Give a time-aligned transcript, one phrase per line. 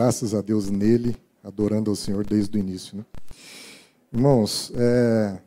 [0.00, 1.14] graças a Deus nele,
[1.44, 2.96] adorando ao Senhor desde o início.
[2.96, 3.04] Né?
[4.10, 5.38] Irmãos, é...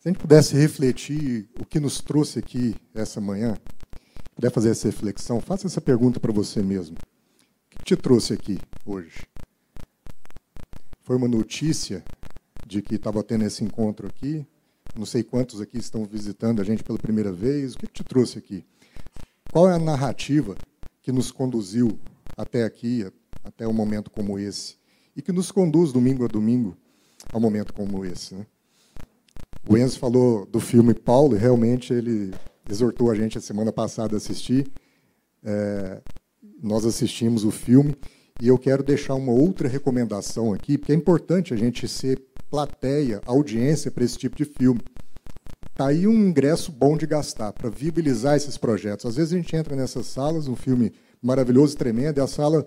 [0.00, 3.56] se a gente pudesse refletir o que nos trouxe aqui essa manhã,
[4.34, 6.96] puder fazer essa reflexão, faça essa pergunta para você mesmo.
[6.96, 9.24] O que te trouxe aqui hoje?
[11.02, 12.02] Foi uma notícia
[12.66, 14.44] de que estava tendo esse encontro aqui?
[14.96, 17.74] Não sei quantos aqui estão visitando a gente pela primeira vez.
[17.74, 18.64] O que te trouxe aqui?
[19.52, 20.56] Qual é a narrativa
[21.02, 21.98] que nos conduziu
[22.36, 23.04] até aqui,
[23.44, 24.76] até um momento como esse?
[25.16, 26.76] E que nos conduz domingo a domingo
[27.32, 28.34] a um momento como esse?
[28.34, 28.46] Né?
[29.68, 32.32] O Enzo falou do filme Paulo, e realmente ele
[32.68, 34.70] exortou a gente a semana passada a assistir.
[35.44, 36.00] É,
[36.62, 37.94] nós assistimos o filme
[38.40, 43.20] e eu quero deixar uma outra recomendação aqui, porque é importante a gente ser plateia,
[43.26, 44.80] audiência para esse tipo de filme.
[45.82, 49.04] Está aí um ingresso bom de gastar para viabilizar esses projetos.
[49.04, 52.64] Às vezes a gente entra nessas salas, um filme maravilhoso, tremendo, e a sala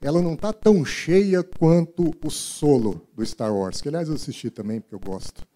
[0.00, 4.50] ela não está tão cheia quanto o solo do Star Wars, que aliás eu assisti
[4.50, 5.46] também, porque eu gosto.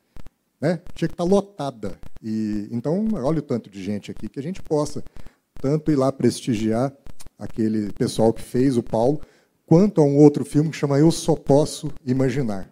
[0.60, 0.80] Né?
[0.94, 1.98] Tinha que estar tá lotada.
[2.22, 5.02] E, então, olha o tanto de gente aqui, que a gente possa
[5.60, 6.96] tanto ir lá prestigiar
[7.36, 9.20] aquele pessoal que fez o Paulo,
[9.66, 12.70] quanto a um outro filme que chama Eu Só Posso Imaginar.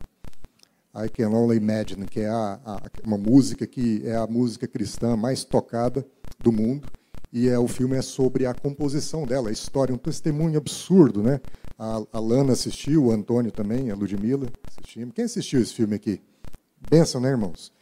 [0.94, 5.16] I Can Only Imagine, que é a, a, uma música que é a música cristã
[5.16, 6.06] mais tocada
[6.38, 6.88] do mundo.
[7.32, 11.22] E é, o filme é sobre a composição dela, a história, um testemunho absurdo.
[11.22, 11.41] Né?
[11.78, 15.14] A, a Lana assistiu, o Antônio também, a Ludmilla assistimos.
[15.14, 16.20] Quem assistiu esse filme aqui?
[16.91, 17.72] Benção, né, irmãos?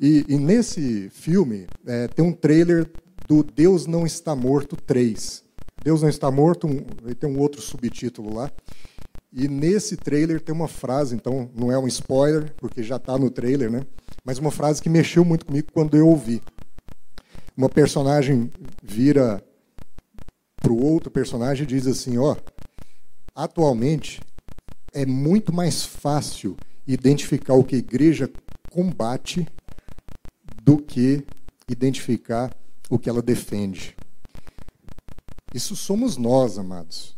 [0.00, 2.88] E, e nesse filme é, tem um trailer
[3.26, 5.42] do Deus Não Está Morto 3.
[5.82, 8.50] Deus Não Está Morto, um, tem um outro subtítulo lá.
[9.36, 13.28] E nesse trailer tem uma frase, então não é um spoiler, porque já está no
[13.28, 13.84] trailer, né?
[14.24, 16.40] Mas uma frase que mexeu muito comigo quando eu ouvi.
[17.56, 19.44] Uma personagem vira
[20.62, 22.36] para o outro personagem e diz assim: ó,
[23.34, 24.20] atualmente
[24.92, 26.56] é muito mais fácil
[26.86, 28.30] identificar o que a igreja
[28.70, 29.44] combate
[30.62, 31.24] do que
[31.68, 32.54] identificar
[32.88, 33.96] o que ela defende.
[35.52, 37.16] Isso somos nós, amados.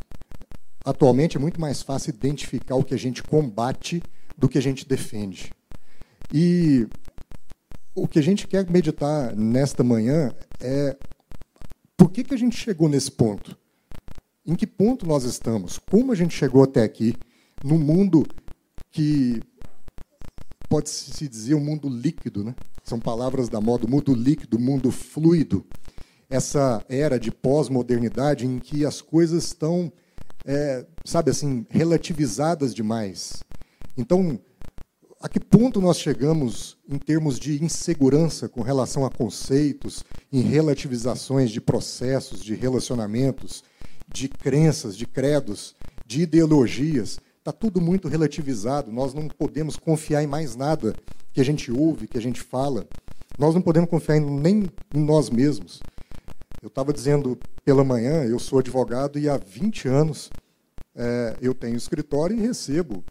[0.87, 4.01] Atualmente é muito mais fácil identificar o que a gente combate
[4.37, 5.51] do que a gente defende.
[6.33, 6.87] E
[7.93, 10.95] o que a gente quer meditar nesta manhã é
[11.97, 13.57] por que, que a gente chegou nesse ponto?
[14.45, 15.77] Em que ponto nós estamos?
[15.77, 17.17] Como a gente chegou até aqui,
[17.61, 18.25] num mundo
[18.89, 19.41] que
[20.69, 22.55] pode se dizer um mundo líquido, né?
[22.85, 25.65] São palavras da moda, mundo líquido, mundo fluido.
[26.29, 29.91] Essa era de pós-modernidade em que as coisas estão
[30.47, 33.43] é, sabe assim, relativizadas demais.
[33.97, 34.39] Então,
[35.21, 41.51] a que ponto nós chegamos em termos de insegurança com relação a conceitos, em relativizações
[41.51, 43.63] de processos, de relacionamentos,
[44.07, 45.75] de crenças, de credos,
[46.05, 47.19] de ideologias?
[47.39, 48.91] Está tudo muito relativizado.
[48.91, 50.95] Nós não podemos confiar em mais nada
[51.33, 52.87] que a gente ouve, que a gente fala.
[53.37, 55.81] Nós não podemos confiar nem em nós mesmos.
[56.61, 60.29] Eu estava dizendo pela manhã, eu sou advogado e há 20 anos
[60.95, 63.03] é, eu tenho escritório e recebo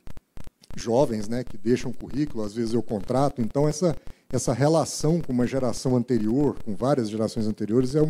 [0.77, 3.41] jovens né, que deixam currículo, às vezes eu contrato.
[3.41, 3.97] Então, essa,
[4.31, 8.01] essa relação com uma geração anterior, com várias gerações anteriores, é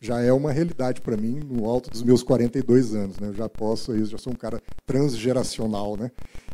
[0.00, 3.18] já é uma realidade para mim no alto dos meus 42 anos.
[3.18, 3.28] Né?
[3.28, 5.96] Eu já posso, eu já sou um cara transgeracional.
[5.96, 6.10] Né?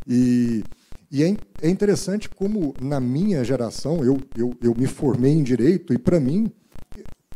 [0.07, 0.63] E,
[1.11, 5.93] e é, é interessante como, na minha geração, eu, eu, eu me formei em Direito
[5.93, 6.51] e, para mim,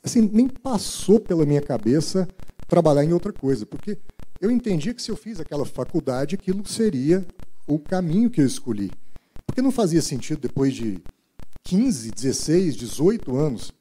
[0.05, 2.27] assim, nem passou pela minha cabeça
[2.67, 3.97] trabalhar em outra coisa, porque
[4.39, 7.25] eu entendia que se eu fiz aquela faculdade, aquilo seria
[7.67, 8.91] o caminho que eu escolhi.
[9.45, 11.01] Porque não fazia sentido, depois de
[11.63, 13.71] 15, 16, 18 anos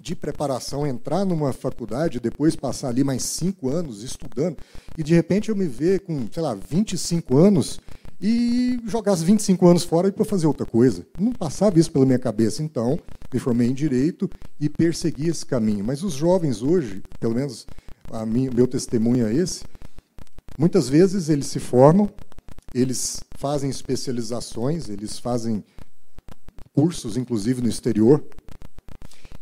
[0.00, 4.58] de preparação, entrar numa faculdade, depois passar ali mais cinco anos estudando,
[4.98, 7.80] e de repente eu me ver com, sei lá, 25 anos
[8.26, 11.06] e jogar os 25 anos fora para fazer outra coisa.
[11.20, 12.62] Não passava isso pela minha cabeça.
[12.62, 12.98] Então,
[13.30, 15.84] me formei em direito e persegui esse caminho.
[15.84, 17.66] Mas os jovens hoje, pelo menos
[18.10, 19.64] a minha, meu testemunho é esse,
[20.58, 22.10] muitas vezes eles se formam,
[22.72, 25.62] eles fazem especializações, eles fazem
[26.72, 28.24] cursos, inclusive no exterior,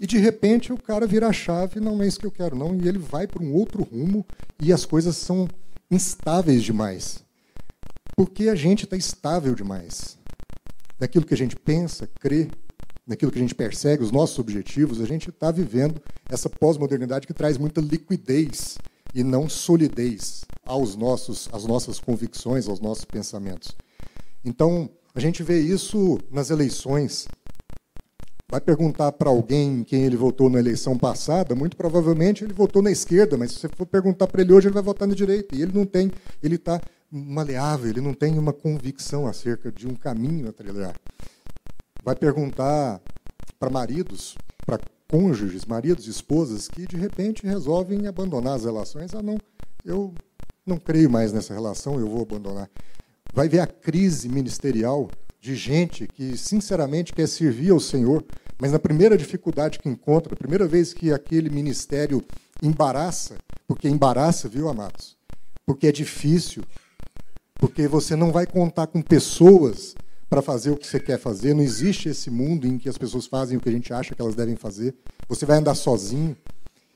[0.00, 2.74] e de repente o cara vira a chave, não é isso que eu quero, não,
[2.74, 4.26] e ele vai para um outro rumo
[4.60, 5.46] e as coisas são
[5.88, 7.22] instáveis demais.
[8.16, 10.18] Porque a gente está estável demais.
[10.98, 12.48] Naquilo que a gente pensa, crê,
[13.06, 17.34] naquilo que a gente persegue, os nossos objetivos, a gente está vivendo essa pós-modernidade que
[17.34, 18.78] traz muita liquidez
[19.14, 23.76] e não solidez aos nossos, às nossas convicções, aos nossos pensamentos.
[24.44, 27.28] Então, a gente vê isso nas eleições.
[28.50, 32.90] vai perguntar para alguém quem ele votou na eleição passada, muito provavelmente ele votou na
[32.90, 35.56] esquerda, mas se você for perguntar para ele hoje, ele vai votar na direita.
[35.56, 36.10] E ele não tem,
[36.42, 36.80] ele está
[37.12, 40.96] maleável, ele não tem uma convicção acerca de um caminho a trilhar.
[42.02, 43.00] Vai perguntar
[43.60, 49.14] para maridos, para cônjuges, maridos, esposas, que de repente resolvem abandonar as relações.
[49.14, 49.36] Ah, não,
[49.84, 50.14] eu
[50.64, 52.70] não creio mais nessa relação, eu vou abandonar.
[53.34, 58.24] Vai ver a crise ministerial de gente que, sinceramente, quer servir ao Senhor,
[58.58, 62.24] mas na primeira dificuldade que encontra, primeira vez que aquele ministério
[62.62, 63.36] embaraça,
[63.66, 65.16] porque embaraça, viu, amados?
[65.66, 66.62] Porque é difícil,
[67.62, 69.94] porque você não vai contar com pessoas
[70.28, 73.24] para fazer o que você quer fazer, não existe esse mundo em que as pessoas
[73.24, 74.96] fazem o que a gente acha que elas devem fazer,
[75.28, 76.36] você vai andar sozinho.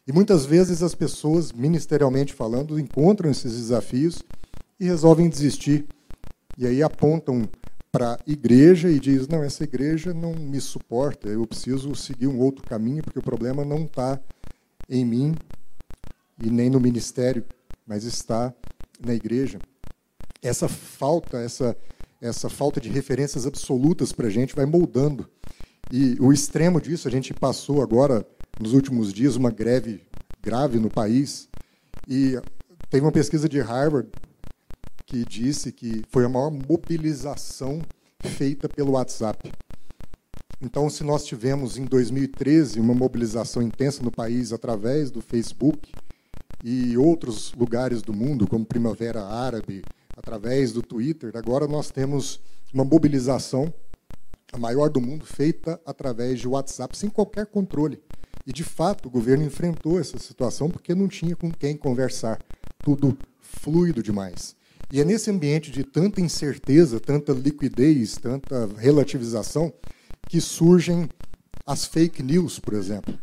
[0.08, 4.24] E muitas vezes as pessoas, ministerialmente falando, encontram esses desafios
[4.80, 5.86] e resolvem desistir.
[6.58, 7.48] E aí apontam
[7.92, 12.40] para a igreja e diz: não, essa igreja não me suporta, eu preciso seguir um
[12.40, 14.18] outro caminho, porque o problema não está
[14.90, 15.36] em mim
[16.42, 17.44] e nem no ministério,
[17.86, 18.52] mas está
[18.98, 19.60] na igreja.
[20.42, 21.76] Essa falta, essa,
[22.20, 25.28] essa falta de referências absolutas para a gente vai moldando.
[25.90, 28.26] E o extremo disso, a gente passou agora,
[28.60, 30.02] nos últimos dias, uma greve
[30.42, 31.48] grave no país.
[32.08, 32.40] E
[32.88, 34.08] teve uma pesquisa de Harvard
[35.04, 37.80] que disse que foi a maior mobilização
[38.20, 39.52] feita pelo WhatsApp.
[40.60, 45.92] Então, se nós tivemos em 2013 uma mobilização intensa no país através do Facebook
[46.64, 49.84] e outros lugares do mundo, como Primavera Árabe,
[50.16, 52.40] através do Twitter, agora nós temos
[52.72, 53.72] uma mobilização
[54.52, 58.00] a maior do mundo feita através de WhatsApp, sem qualquer controle.
[58.46, 62.40] E, de fato, o governo enfrentou essa situação porque não tinha com quem conversar.
[62.78, 64.54] Tudo fluido demais.
[64.92, 69.72] E é nesse ambiente de tanta incerteza, tanta liquidez, tanta relativização,
[70.28, 71.08] que surgem
[71.66, 73.18] as fake news, por exemplo.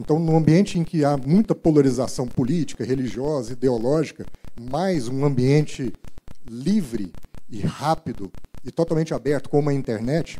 [0.00, 4.24] Então, no ambiente em que há muita polarização política, religiosa, ideológica,
[4.58, 5.92] mais um ambiente
[6.48, 7.12] livre
[7.50, 8.32] e rápido
[8.64, 10.38] e totalmente aberto, como a internet,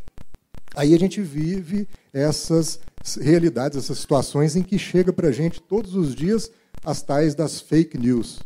[0.75, 2.81] aí a gente vive essas
[3.21, 6.51] realidades, essas situações em que chega para a gente todos os dias
[6.83, 8.39] as tais das fake news.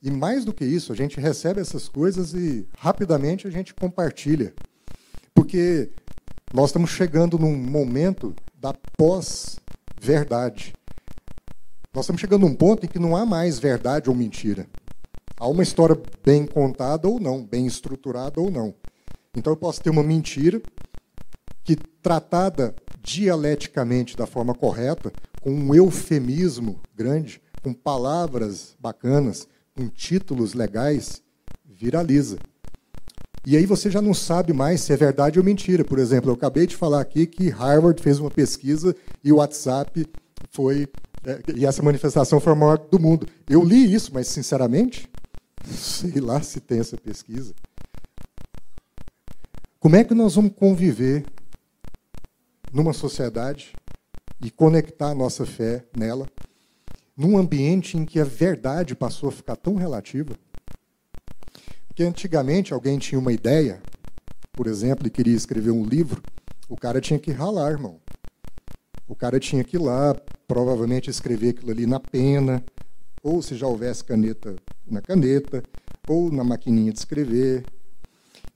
[0.00, 4.54] E mais do que isso, a gente recebe essas coisas e rapidamente a gente compartilha.
[5.34, 5.90] Porque
[6.54, 8.72] nós estamos chegando num momento da
[10.00, 10.72] pós-verdade.
[11.94, 14.66] Nós estamos chegando num ponto em que não há mais verdade ou mentira.
[15.36, 18.74] Há uma história bem contada ou não, bem estruturada ou não.
[19.36, 20.60] Então eu posso ter uma mentira
[21.62, 25.12] que, tratada dialeticamente da forma correta,
[25.42, 31.22] com um eufemismo grande, com palavras bacanas, com títulos legais,
[31.64, 32.38] viraliza.
[33.46, 35.84] E aí você já não sabe mais se é verdade ou mentira.
[35.84, 38.94] Por exemplo, eu acabei de falar aqui que Harvard fez uma pesquisa
[39.24, 40.06] e o WhatsApp
[40.50, 40.88] foi.
[41.24, 43.26] É, e essa manifestação foi a maior do mundo.
[43.48, 45.08] Eu li isso, mas sinceramente,
[45.64, 47.54] sei lá se tem essa pesquisa.
[49.78, 51.24] Como é que nós vamos conviver
[52.72, 53.72] numa sociedade
[54.42, 56.26] e conectar a nossa fé nela
[57.16, 60.34] num ambiente em que a verdade passou a ficar tão relativa.
[62.00, 63.78] Porque antigamente alguém tinha uma ideia,
[64.52, 66.22] por exemplo, e queria escrever um livro,
[66.66, 68.00] o cara tinha que ralar, irmão.
[69.06, 70.16] O cara tinha que ir lá,
[70.48, 72.64] provavelmente escrever aquilo ali na pena,
[73.22, 75.62] ou se já houvesse caneta na caneta,
[76.08, 77.66] ou na maquininha de escrever,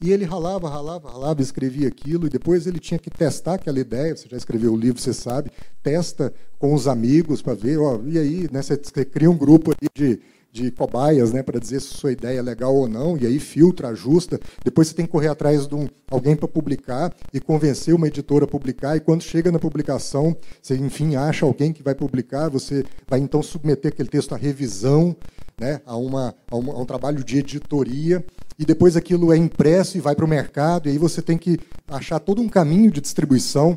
[0.00, 4.16] e ele ralava, ralava, ralava, escrevia aquilo, e depois ele tinha que testar aquela ideia.
[4.16, 5.50] Você já escreveu o livro, você sabe.
[5.82, 10.18] Testa com os amigos para ver, e aí, né, você cria um grupo de,
[10.54, 13.88] de cobaias né, para dizer se sua ideia é legal ou não, e aí filtra,
[13.88, 14.38] ajusta.
[14.64, 18.44] Depois você tem que correr atrás de um, alguém para publicar e convencer uma editora
[18.44, 22.84] a publicar, e quando chega na publicação, você, enfim, acha alguém que vai publicar, você
[23.08, 25.16] vai então submeter aquele texto à revisão,
[25.58, 28.25] né, a, uma, a, a um trabalho de editoria,
[28.56, 31.58] e depois aquilo é impresso e vai para o mercado, e aí você tem que
[31.88, 33.76] achar todo um caminho de distribuição.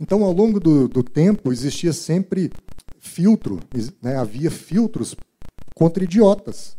[0.00, 2.52] Então, ao longo do, do tempo, existia sempre
[3.00, 3.58] filtro,
[4.00, 4.16] né?
[4.16, 5.16] havia filtros
[5.74, 6.76] contra idiotas,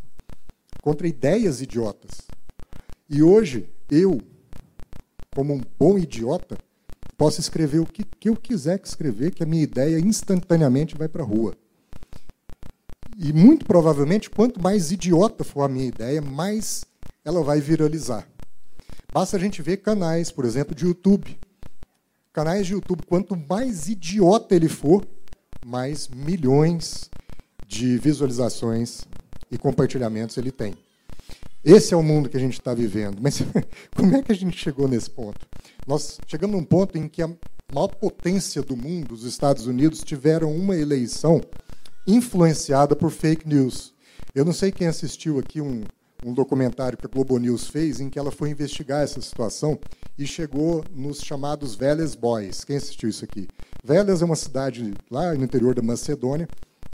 [0.81, 2.21] contra ideias idiotas.
[3.09, 4.21] E hoje, eu,
[5.35, 6.57] como um bom idiota,
[7.17, 11.23] posso escrever o que, que eu quiser escrever, que a minha ideia instantaneamente vai para
[11.23, 11.55] a rua.
[13.17, 16.85] E muito provavelmente, quanto mais idiota for a minha ideia, mais
[17.23, 18.27] ela vai viralizar.
[19.13, 21.37] Basta a gente ver canais, por exemplo, de YouTube.
[22.33, 25.07] Canais de YouTube, quanto mais idiota ele for,
[25.65, 27.09] mais milhões
[27.67, 29.05] de visualizações
[29.51, 30.75] e compartilhamentos ele tem.
[31.63, 33.17] Esse é o mundo que a gente está vivendo.
[33.19, 33.41] Mas
[33.95, 35.39] como é que a gente chegou nesse ponto?
[35.87, 37.29] Nós chegamos num ponto em que a,
[37.73, 41.41] maior potência do mundo, os Estados Unidos, tiveram uma eleição
[42.05, 43.93] influenciada por fake news.
[44.35, 45.83] Eu não sei quem assistiu aqui um,
[46.23, 49.79] um documentário que a Globo News fez em que ela foi investigar essa situação
[50.17, 52.63] e chegou nos chamados Veles Boys.
[52.63, 53.47] Quem assistiu isso aqui?
[53.83, 56.47] Veles é uma cidade lá no interior da Macedônia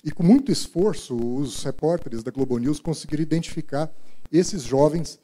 [0.03, 3.91] e com muito esforço os repórteres da Globo News conseguiram identificar
[4.31, 5.19] esses jovens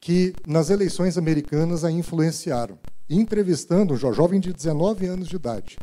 [0.00, 2.78] que nas eleições americanas a influenciaram.
[3.08, 5.76] Entrevistando um jovem de 19 anos de idade.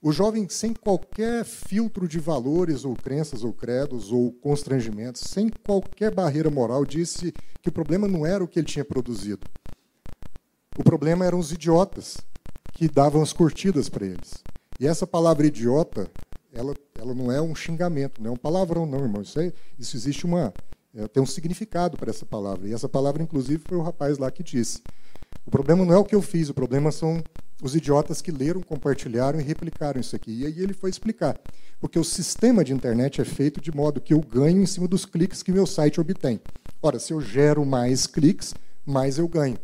[0.00, 6.14] O jovem, sem qualquer filtro de valores ou crenças ou credos ou constrangimentos, sem qualquer
[6.14, 9.44] barreira moral, disse que o problema não era o que ele tinha produzido.
[10.78, 12.18] O problema eram os idiotas
[12.74, 14.34] que davam as curtidas para eles.
[14.78, 16.08] E essa palavra idiota,
[16.52, 16.74] ela,
[17.14, 19.22] não é um xingamento, não é um palavrão, não, irmão.
[19.22, 20.52] Isso, é, isso existe uma.
[20.94, 22.68] É, tem um significado para essa palavra.
[22.68, 24.82] E essa palavra, inclusive, foi o rapaz lá que disse.
[25.46, 27.22] O problema não é o que eu fiz, o problema são
[27.62, 30.42] os idiotas que leram, compartilharam e replicaram isso aqui.
[30.42, 31.38] E aí ele foi explicar.
[31.80, 35.04] Porque o sistema de internet é feito de modo que eu ganho em cima dos
[35.04, 36.40] cliques que meu site obtém.
[36.80, 38.54] Ora, se eu gero mais cliques,
[38.86, 39.58] mais eu ganho.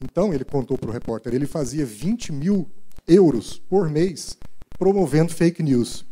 [0.00, 2.68] Então, ele contou para o repórter, ele fazia 20 mil
[3.06, 4.36] euros por mês
[4.78, 6.04] promovendo fake news.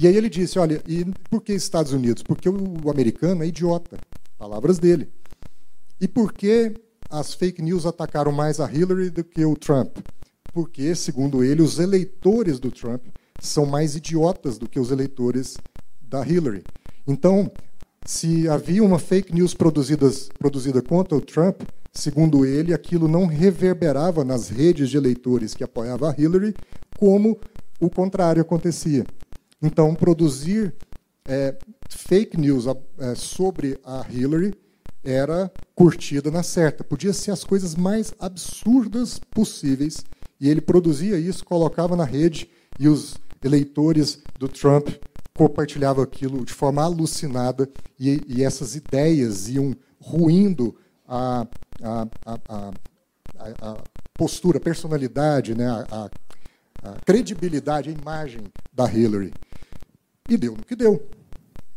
[0.00, 2.22] E aí ele disse, olha, e por que Estados Unidos?
[2.22, 3.98] Porque o americano é idiota.
[4.38, 5.08] Palavras dele.
[6.00, 6.74] E por que
[7.10, 9.98] as fake news atacaram mais a Hillary do que o Trump?
[10.58, 13.04] porque, segundo ele, os eleitores do Trump
[13.40, 15.56] são mais idiotas do que os eleitores
[16.00, 16.64] da Hillary.
[17.06, 17.48] Então,
[18.04, 21.62] se havia uma fake news produzida contra o Trump,
[21.92, 26.54] segundo ele, aquilo não reverberava nas redes de eleitores que apoiavam a Hillary,
[26.98, 27.38] como
[27.80, 29.06] o contrário acontecia.
[29.60, 30.74] Então, produzir
[31.26, 31.56] é,
[31.90, 32.64] fake news
[32.98, 34.54] é, sobre a Hillary
[35.04, 36.84] era curtida na certa.
[36.84, 40.04] Podia ser as coisas mais absurdas possíveis
[40.40, 42.48] e ele produzia isso, colocava na rede
[42.78, 44.88] e os eleitores do Trump
[45.36, 51.46] compartilhavam aquilo de forma alucinada e, e essas ideias iam ruindo a,
[51.82, 52.72] a, a,
[53.60, 53.76] a
[54.14, 56.10] postura, a personalidade, né, a,
[57.04, 59.32] credibilidade, a imagem da Hillary.
[60.28, 61.08] E deu no que deu.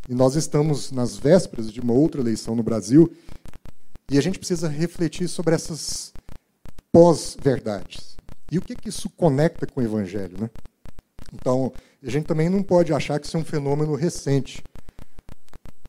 [0.10, 3.12] E nós estamos nas vésperas de uma outra eleição no Brasil
[4.10, 6.12] e a gente precisa refletir sobre essas
[6.92, 8.18] pós-verdades.
[8.52, 10.38] E o que, que isso conecta com o Evangelho?
[10.38, 10.50] Né?
[11.34, 11.72] Então,
[12.04, 14.62] a gente também não pode achar que isso é um fenômeno recente.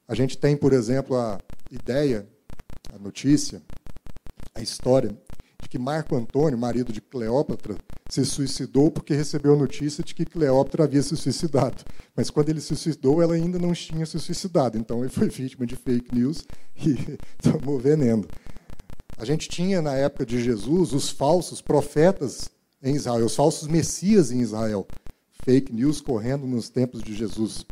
[0.06, 2.28] A gente tem, por exemplo, a ideia,
[2.92, 3.60] a notícia,
[4.54, 5.08] a história
[5.60, 7.76] de que Marco Antônio, marido de Cleópatra,
[8.12, 11.82] se suicidou porque recebeu a notícia de que Cleópatra havia se suicidado.
[12.14, 14.76] Mas quando ele se suicidou, ela ainda não tinha se suicidado.
[14.76, 16.44] Então ele foi vítima de fake news
[16.76, 18.28] e tomou veneno.
[19.16, 22.50] A gente tinha, na época de Jesus, os falsos profetas
[22.82, 24.86] em Israel, os falsos messias em Israel.
[25.42, 27.64] Fake news correndo nos tempos de Jesus.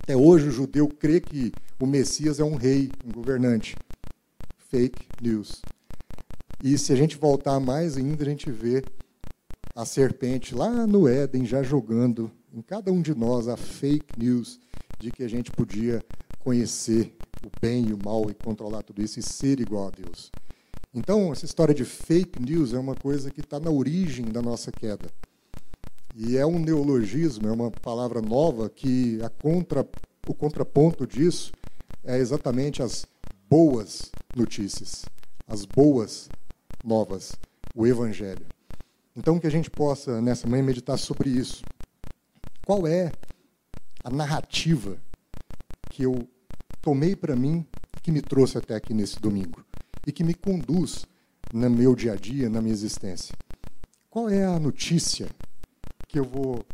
[0.00, 3.74] Até hoje o judeu crê que o Messias é um rei, um governante.
[4.70, 5.60] Fake news.
[6.62, 8.84] E se a gente voltar mais ainda, a gente vê
[9.76, 14.58] a serpente lá no Éden já jogando em cada um de nós a fake news
[14.98, 16.02] de que a gente podia
[16.38, 17.14] conhecer
[17.44, 20.32] o bem e o mal e controlar tudo isso e ser igual a Deus.
[20.94, 24.72] Então, essa história de fake news é uma coisa que está na origem da nossa
[24.72, 25.10] queda.
[26.14, 29.86] E é um neologismo, é uma palavra nova que contra,
[30.26, 31.52] o contraponto disso
[32.02, 33.04] é exatamente as
[33.46, 35.04] boas notícias,
[35.46, 36.30] as boas
[36.82, 37.32] novas,
[37.74, 38.55] o Evangelho.
[39.16, 41.64] Então, que a gente possa, nessa manhã, meditar sobre isso.
[42.66, 43.10] Qual é
[44.04, 44.96] a narrativa
[45.90, 46.28] que eu
[46.82, 47.66] tomei para mim
[48.02, 49.66] que me trouxe até aqui nesse domingo?
[50.06, 51.04] e que me conduz
[51.52, 53.34] no meu dia a dia, na minha existência.
[54.08, 55.28] Qual é a notícia
[56.06, 56.64] que eu vou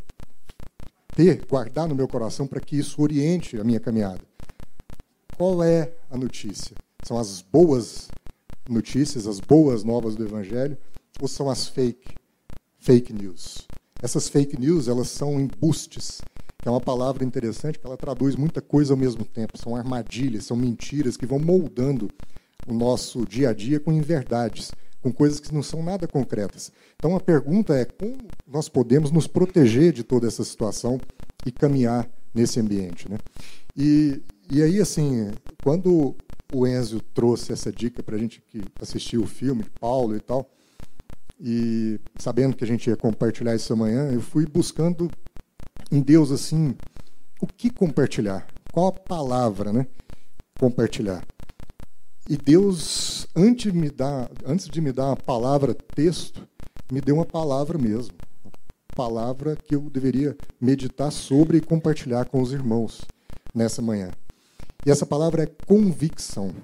[1.16, 4.20] ter, guardar no meu coração para que isso oriente a minha caminhada?
[5.36, 6.76] Qual é a notícia?
[7.02, 8.08] São as boas
[8.68, 10.76] notícias, as boas novas do Evangelho,
[11.20, 12.14] ou são as fake,
[12.82, 13.68] fake news?
[14.02, 16.20] Essas fake news, elas são embustes,
[16.60, 19.56] que é uma palavra interessante, que ela traduz muita coisa ao mesmo tempo.
[19.56, 22.10] São armadilhas, são mentiras que vão moldando
[22.66, 26.72] o nosso dia a dia com inverdades, com coisas que não são nada concretas.
[26.96, 31.00] Então a pergunta é como nós podemos nos proteger de toda essa situação
[31.46, 33.18] e caminhar nesse ambiente, né?
[33.76, 34.20] E,
[34.50, 35.30] e aí assim,
[35.62, 36.16] quando
[36.52, 40.20] o Enzo trouxe essa dica para a gente que assistiu o filme de Paulo e
[40.20, 40.50] tal,
[41.44, 45.10] e sabendo que a gente ia compartilhar isso amanhã, eu fui buscando
[45.90, 46.76] em Deus assim
[47.40, 49.88] o que compartilhar, qual a palavra, né?
[50.60, 51.26] Compartilhar.
[52.30, 56.48] E Deus, antes de me dar, antes de me dar uma palavra texto,
[56.92, 58.14] me deu uma palavra mesmo,
[58.94, 63.00] palavra que eu deveria meditar sobre e compartilhar com os irmãos
[63.52, 64.12] nessa manhã.
[64.86, 66.54] E essa palavra é convicção.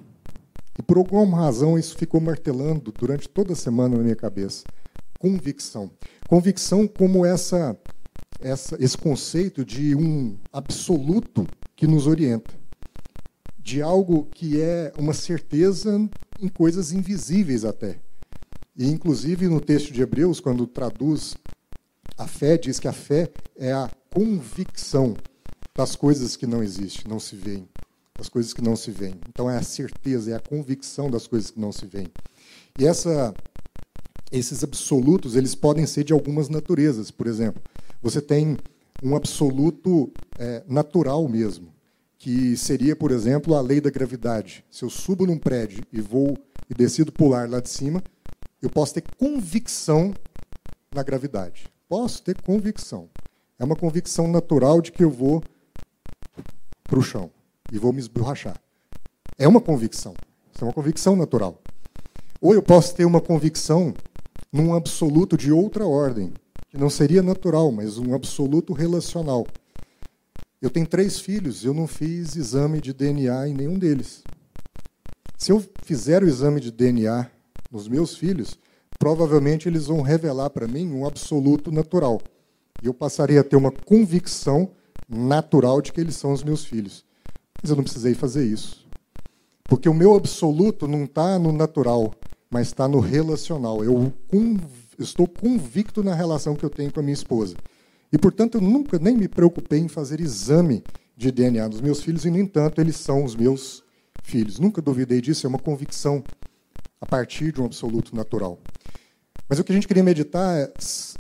[0.79, 4.65] E por alguma razão isso ficou martelando durante toda a semana na minha cabeça.
[5.19, 5.91] Convicção.
[6.29, 7.77] Convicção como essa,
[8.41, 12.55] essa esse conceito de um absoluto que nos orienta.
[13.59, 16.09] De algo que é uma certeza
[16.41, 17.99] em coisas invisíveis até.
[18.77, 21.37] E inclusive no texto de Hebreus, quando traduz
[22.17, 25.17] a fé, diz que a fé é a convicção
[25.77, 27.69] das coisas que não existem, não se veem
[28.19, 29.15] das coisas que não se veem.
[29.29, 32.09] Então é a certeza, é a convicção das coisas que não se veem.
[32.77, 33.33] E essa,
[34.33, 37.13] esses absolutos, eles podem ser de algumas naturezas.
[37.13, 37.63] Por exemplo,
[38.03, 38.59] você tem
[39.03, 41.73] um absoluto é, natural mesmo,
[42.19, 44.65] que seria, por exemplo, a lei da gravidade.
[44.69, 46.37] Se eu subo num prédio e vou
[46.69, 48.03] e decido pular lá de cima,
[48.61, 50.13] eu posso ter convicção
[50.93, 51.69] na gravidade.
[51.89, 53.09] Posso ter convicção.
[53.57, 55.41] É uma convicção natural de que eu vou
[56.83, 57.31] para o chão
[57.73, 58.61] e vou me esborrachar.
[59.37, 60.15] É uma convicção.
[60.53, 61.61] Isso é uma convicção natural.
[62.41, 63.95] Ou eu posso ter uma convicção
[64.53, 66.33] num absoluto de outra ordem,
[66.69, 69.47] que não seria natural, mas um absoluto relacional.
[70.61, 74.25] Eu tenho três filhos, eu não fiz exame de DNA em nenhum deles.
[75.37, 77.31] Se eu fizer o exame de DNA
[77.71, 78.59] nos meus filhos,
[78.99, 82.21] provavelmente eles vão revelar para mim um absoluto natural.
[82.83, 84.73] E eu passarei a ter uma convicção
[85.09, 87.05] natural de que eles são os meus filhos.
[87.63, 88.87] Mas eu não precisei fazer isso.
[89.65, 92.15] Porque o meu absoluto não está no natural,
[92.51, 93.85] mas está no relacional.
[93.85, 94.13] Eu
[94.99, 97.55] estou convicto na relação que eu tenho com a minha esposa.
[98.11, 100.83] E, portanto, eu nunca nem me preocupei em fazer exame
[101.17, 103.83] de DNA dos meus filhos, e, no entanto, eles são os meus
[104.23, 104.59] filhos.
[104.59, 106.23] Nunca duvidei disso, é uma convicção
[107.01, 108.59] a partir de um absoluto natural.
[109.49, 110.73] Mas o que a gente queria meditar é,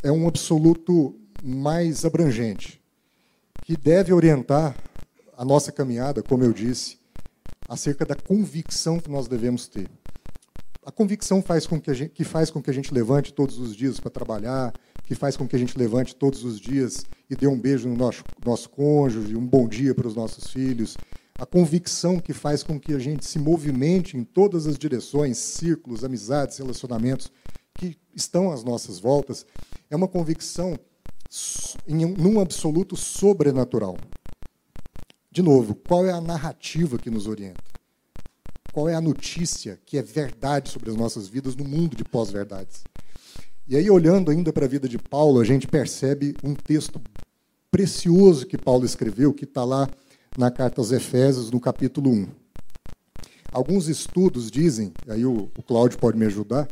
[0.05, 2.81] é um absoluto mais abrangente,
[3.62, 4.74] que deve orientar
[5.38, 6.98] a nossa caminhada, como eu disse,
[7.68, 9.88] acerca da convicção que nós devemos ter.
[10.85, 13.77] A convicção faz com que, gente, que faz com que a gente levante todos os
[13.77, 14.72] dias para trabalhar,
[15.05, 17.96] que faz com que a gente levante todos os dias e dê um beijo no
[17.96, 20.96] nosso, nosso cônjuge, um bom dia para os nossos filhos.
[21.38, 26.03] A convicção que faz com que a gente se movimente em todas as direções, círculos,
[26.03, 27.31] amizades, relacionamentos
[27.74, 29.46] que estão às nossas voltas,
[29.88, 30.77] é uma convicção
[31.87, 33.96] em um absoluto sobrenatural.
[35.38, 37.62] De novo, qual é a narrativa que nos orienta?
[38.72, 42.83] Qual é a notícia que é verdade sobre as nossas vidas no mundo de pós-verdades?
[43.68, 47.01] E aí, olhando ainda para a vida de Paulo, a gente percebe um texto
[47.70, 49.88] precioso que Paulo escreveu, que está lá
[50.37, 52.27] na carta aos Efésios, no capítulo 1.
[53.53, 56.66] Alguns estudos dizem, aí o, o Cláudio pode me ajudar,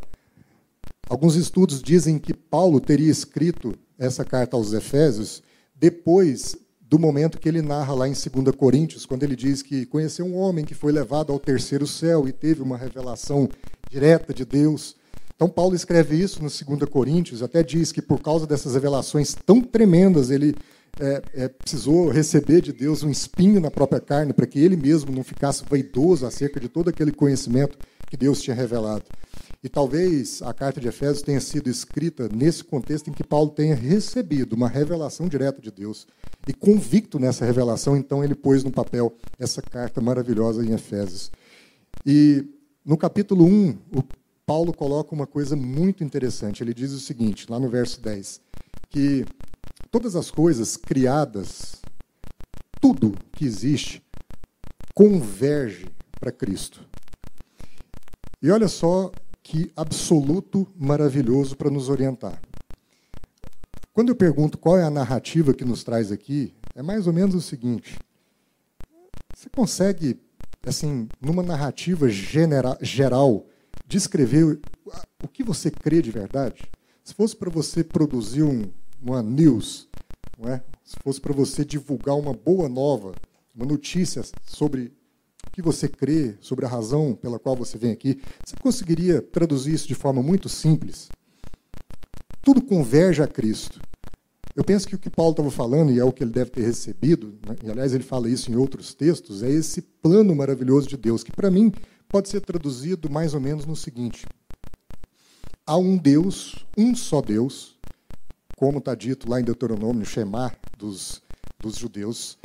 [1.09, 5.40] alguns estudos dizem que Paulo teria escrito essa carta aos Efésios
[5.72, 10.25] depois do momento que ele narra lá em 2 Coríntios, quando ele diz que conheceu
[10.25, 13.49] um homem que foi levado ao terceiro céu e teve uma revelação
[13.90, 14.96] direta de Deus.
[15.35, 19.61] Então, Paulo escreve isso no 2 Coríntios, até diz que por causa dessas revelações tão
[19.61, 20.55] tremendas, ele
[20.99, 25.12] é, é, precisou receber de Deus um espinho na própria carne, para que ele mesmo
[25.12, 27.77] não ficasse vaidoso acerca de todo aquele conhecimento
[28.09, 29.05] que Deus tinha revelado.
[29.66, 33.74] E talvez a carta de Efésios tenha sido escrita nesse contexto em que Paulo tenha
[33.74, 36.07] recebido uma revelação direta de Deus.
[36.46, 41.33] E convicto nessa revelação, então ele pôs no papel essa carta maravilhosa em Efésios.
[42.07, 42.46] E
[42.85, 44.05] no capítulo 1, o
[44.46, 46.62] Paulo coloca uma coisa muito interessante.
[46.62, 48.40] Ele diz o seguinte, lá no verso 10,
[48.88, 49.26] que
[49.90, 51.83] todas as coisas criadas,
[52.81, 54.00] tudo que existe,
[54.94, 55.87] converge
[56.20, 56.87] para Cristo.
[58.40, 59.11] E olha só
[59.46, 62.42] que absoluto maravilhoso para nos orientar.
[63.92, 67.37] Quando eu pergunto qual é a narrativa que nos traz aqui, é mais ou menos
[67.37, 67.96] o seguinte:
[69.32, 70.20] você consegue,
[70.66, 73.46] assim, numa narrativa genera, geral,
[73.87, 74.59] descrever
[75.22, 76.68] o que você crê de verdade?
[77.04, 78.64] Se fosse para você produzir um,
[79.00, 79.88] uma news,
[80.44, 80.61] é?
[80.82, 83.14] se fosse para você divulgar uma boa nova,
[83.54, 84.92] uma notícia sobre
[85.57, 89.88] que você crê, sobre a razão pela qual você vem aqui, você conseguiria traduzir isso
[89.88, 91.09] de forma muito simples?
[92.42, 93.81] Tudo converge a Cristo.
[94.55, 96.61] Eu penso que o que Paulo estava falando, e é o que ele deve ter
[96.61, 100.97] recebido, né, e aliás ele fala isso em outros textos, é esse plano maravilhoso de
[100.99, 101.73] Deus, que para mim
[102.07, 104.27] pode ser traduzido mais ou menos no seguinte:
[105.66, 107.79] há um Deus, um só Deus,
[108.59, 111.23] como está dito lá em Deuteronômio, Shemar dos,
[111.59, 112.37] dos judeus,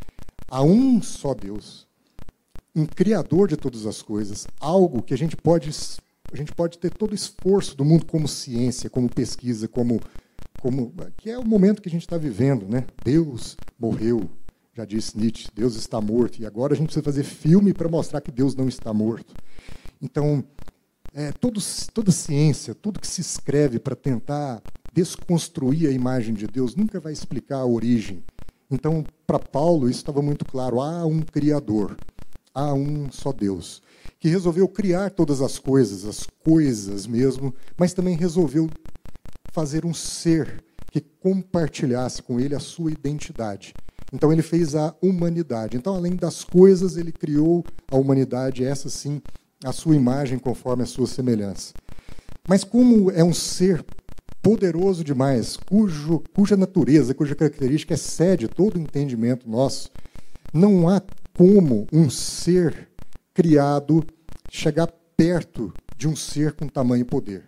[0.49, 1.90] há um só Deus,
[2.75, 5.69] um criador de todas as coisas, algo que a gente pode
[6.33, 9.99] a gente pode ter todo o esforço do mundo como ciência, como pesquisa, como
[10.61, 12.85] como que é o momento que a gente está vivendo, né?
[13.03, 14.29] Deus morreu,
[14.73, 18.21] já disse Nietzsche, Deus está morto e agora a gente precisa fazer filme para mostrar
[18.21, 19.33] que Deus não está morto.
[20.01, 20.43] Então,
[21.13, 21.59] é, todo,
[21.93, 24.61] toda ciência, tudo que se escreve para tentar
[24.93, 28.23] desconstruir a imagem de Deus nunca vai explicar a origem.
[28.69, 31.97] Então, para Paulo, isso estava muito claro: há um Criador,
[32.53, 33.81] há um só Deus,
[34.19, 38.69] que resolveu criar todas as coisas, as coisas mesmo, mas também resolveu
[39.51, 43.73] fazer um ser que compartilhasse com ele a sua identidade.
[44.13, 45.77] Então ele fez a humanidade.
[45.77, 49.21] Então, além das coisas, ele criou a humanidade, essa sim,
[49.63, 51.73] a sua imagem conforme a sua semelhança.
[52.47, 53.85] Mas como é um ser
[54.41, 59.89] poderoso demais, cujo, cuja natureza, cuja característica excede todo o entendimento nosso,
[60.53, 61.01] não há
[61.41, 62.87] como um ser
[63.33, 64.05] criado
[64.47, 64.85] chegar
[65.17, 67.45] perto de um ser com tamanho poder.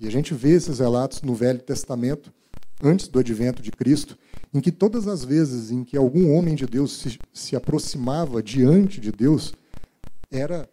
[0.00, 2.34] E a gente vê esses relatos no Velho Testamento,
[2.82, 4.18] antes do advento de Cristo,
[4.52, 9.00] em que todas as vezes em que algum homem de Deus se, se aproximava diante
[9.00, 9.54] de Deus,
[10.28, 10.68] era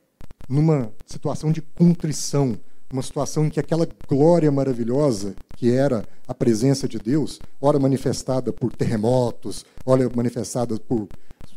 [0.49, 2.57] numa situação de contrição,
[2.91, 8.51] uma situação em que aquela glória maravilhosa que era a presença de Deus, ora manifestada
[8.51, 11.07] por terremotos, ora manifestada por,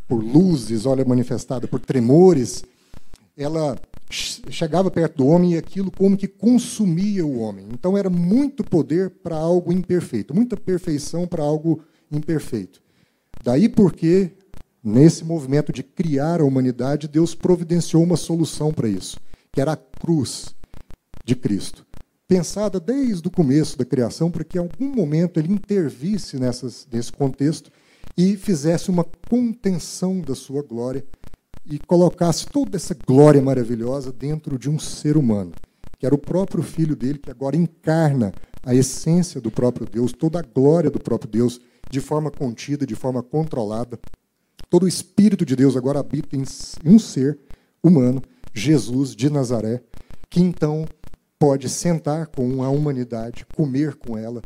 [0.09, 2.65] por luzes, ora manifestada por tremores,
[3.37, 3.77] ela
[4.09, 7.67] chegava perto do homem e aquilo como que consumia o homem.
[7.73, 12.81] Então era muito poder para algo imperfeito, muita perfeição para algo imperfeito.
[13.43, 14.33] Daí porque,
[14.83, 19.19] nesse movimento de criar a humanidade, Deus providenciou uma solução para isso,
[19.53, 20.55] que era a cruz
[21.25, 21.85] de Cristo.
[22.29, 27.13] Pensada desde o começo da criação, para que em algum momento ele intervisse nessas, nesse
[27.13, 27.71] contexto
[28.17, 31.05] e fizesse uma contenção da sua glória
[31.69, 35.53] e colocasse toda essa glória maravilhosa dentro de um ser humano,
[35.99, 40.39] que era o próprio filho dele, que agora encarna a essência do próprio Deus, toda
[40.39, 43.99] a glória do próprio Deus, de forma contida, de forma controlada.
[44.71, 46.45] Todo o Espírito de Deus agora habita em
[46.85, 47.39] um ser
[47.83, 49.83] humano, Jesus de Nazaré,
[50.31, 50.87] que então
[51.39, 54.43] pode sentar com a humanidade, comer com ela,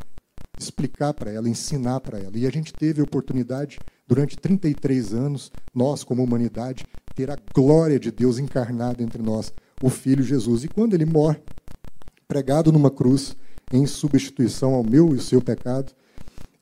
[0.62, 2.36] explicar para ela, ensinar para ela.
[2.36, 7.98] E a gente teve a oportunidade, durante 33 anos, nós, como humanidade, ter a glória
[7.98, 10.64] de Deus encarnada entre nós, o Filho Jesus.
[10.64, 11.38] E quando ele morre,
[12.28, 13.34] pregado numa cruz,
[13.72, 15.92] em substituição ao meu e o seu pecado,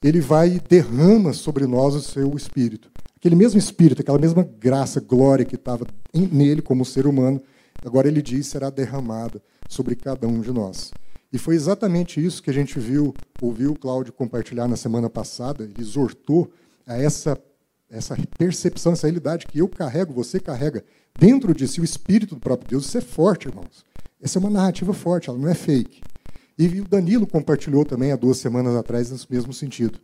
[0.03, 2.91] ele vai e derrama sobre nós o seu espírito.
[3.17, 5.85] Aquele mesmo espírito, aquela mesma graça, glória que estava
[6.15, 7.43] nele como ser humano,
[7.85, 10.93] agora ele diz será derramada sobre cada um de nós.
[11.33, 15.65] E foi exatamente isso que a gente viu, ouviu o Cláudio compartilhar na semana passada.
[15.65, 16.51] Ele exortou
[16.87, 17.39] a essa,
[17.91, 20.85] essa percepção, essa realidade que eu carrego, você carrega
[21.19, 22.87] dentro de si o Espírito do próprio Deus.
[22.87, 23.85] Isso é forte, irmãos.
[24.21, 26.01] Essa é uma narrativa forte, ela não é fake.
[26.59, 30.01] E o Danilo compartilhou também há duas semanas atrás nesse mesmo sentido.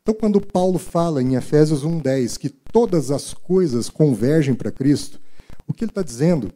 [0.00, 5.20] Então, quando Paulo fala em Efésios 1,10 que todas as coisas convergem para Cristo,
[5.66, 6.52] o que ele está dizendo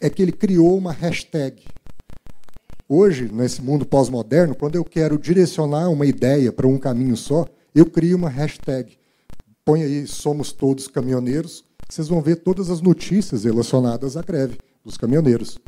[0.00, 1.64] é que ele criou uma hashtag.
[2.94, 7.86] Hoje, nesse mundo pós-moderno, quando eu quero direcionar uma ideia para um caminho só, eu
[7.86, 8.98] crio uma hashtag.
[9.64, 14.98] Põe aí Somos Todos Caminhoneiros, vocês vão ver todas as notícias relacionadas à greve dos
[14.98, 15.58] caminhoneiros.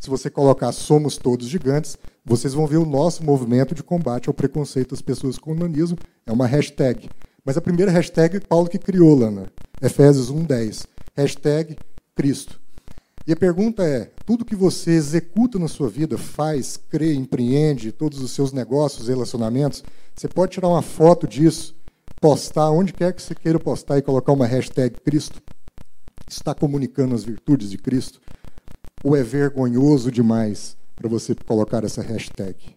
[0.00, 4.34] Se você colocar Somos Todos Gigantes, vocês vão ver o nosso movimento de combate ao
[4.34, 5.98] preconceito das pessoas com nanismo.
[6.24, 7.10] É uma hashtag.
[7.44, 9.52] Mas a primeira hashtag Paulo que criou, Lana.
[9.82, 10.86] Efésios 1.10.
[11.14, 11.76] Hashtag
[12.16, 12.58] Cristo.
[13.26, 18.20] E a pergunta é: tudo que você executa na sua vida, faz, crê, empreende, todos
[18.20, 19.82] os seus negócios, relacionamentos,
[20.14, 21.76] você pode tirar uma foto disso,
[22.20, 25.42] postar onde quer que você queira postar e colocar uma hashtag Cristo?
[26.28, 28.20] Está comunicando as virtudes de Cristo?
[29.02, 32.74] Ou é vergonhoso demais para você colocar essa hashtag?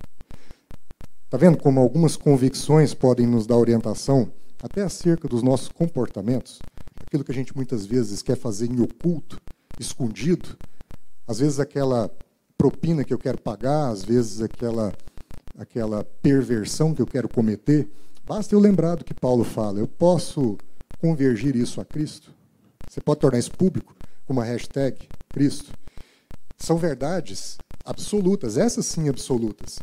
[1.25, 6.60] Está vendo como algumas convicções podem nos dar orientação até acerca dos nossos comportamentos?
[7.06, 9.38] Aquilo que a gente muitas vezes quer fazer em oculto
[9.79, 10.57] escondido.
[11.27, 12.12] Às vezes aquela
[12.57, 14.93] propina que eu quero pagar, às vezes aquela
[15.57, 17.88] aquela perversão que eu quero cometer.
[18.25, 19.79] Basta eu lembrar do que Paulo fala.
[19.79, 20.57] Eu posso
[20.99, 22.33] convergir isso a Cristo?
[22.89, 25.71] Você pode tornar isso público com uma hashtag Cristo?
[26.57, 29.79] São verdades absolutas, essas sim absolutas.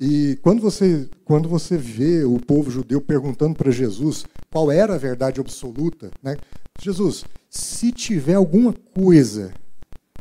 [0.00, 4.98] E quando você, quando você vê o povo judeu perguntando para Jesus qual era a
[4.98, 6.36] verdade absoluta, né?
[6.80, 9.52] Jesus, se tiver alguma coisa,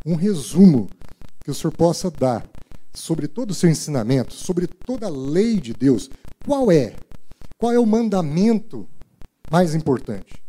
[0.06, 0.90] um resumo
[1.44, 2.50] que o senhor possa dar
[2.94, 6.10] sobre todo o seu ensinamento, sobre toda a lei de Deus,
[6.46, 6.96] qual é?
[7.58, 8.88] Qual é o mandamento
[9.52, 10.42] mais importante?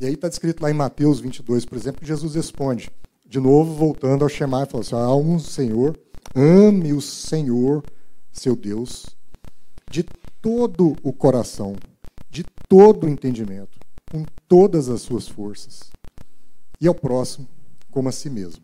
[0.00, 2.90] E aí está descrito lá em Mateus 22, por exemplo, que Jesus responde,
[3.24, 5.98] de novo voltando ao Shema, e fala assim, há um Senhor,
[6.34, 7.84] ame o Senhor,
[8.32, 9.06] seu Deus,
[9.90, 10.04] de
[10.40, 11.76] todo o coração,
[12.70, 13.80] todo o entendimento,
[14.12, 15.90] com todas as suas forças.
[16.80, 17.48] E ao próximo
[17.90, 18.62] como a si mesmo.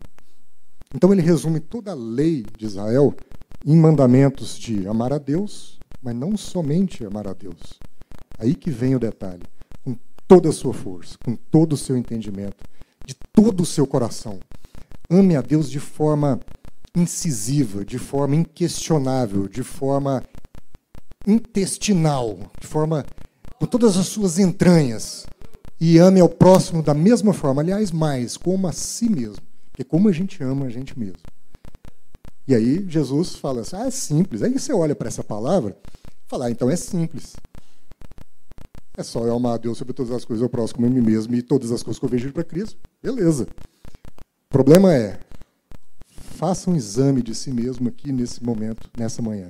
[0.95, 3.13] Então ele resume toda a lei de Israel
[3.65, 7.57] em mandamentos de amar a Deus, mas não somente amar a Deus.
[8.39, 9.43] Aí que vem o detalhe.
[9.83, 12.63] Com toda a sua força, com todo o seu entendimento,
[13.05, 14.39] de todo o seu coração.
[15.09, 16.39] Ame a Deus de forma
[16.95, 20.23] incisiva, de forma inquestionável, de forma
[21.27, 23.05] intestinal, de forma
[23.59, 25.25] com todas as suas entranhas.
[25.79, 29.45] E ame ao próximo da mesma forma, aliás, mais, como a si mesmo.
[29.71, 31.19] Porque como a gente ama a gente mesmo.
[32.47, 34.41] E aí Jesus fala assim: ah, é simples.
[34.41, 37.35] Aí você olha para essa palavra e fala: ah, então é simples.
[38.97, 41.35] É só eu amar a Deus sobre todas as coisas, eu próximo a mim mesmo
[41.35, 42.79] e todas as coisas que eu vejo para Cristo.
[43.03, 43.47] Beleza.
[44.45, 45.19] O problema é,
[46.07, 49.49] faça um exame de si mesmo aqui nesse momento, nessa manhã.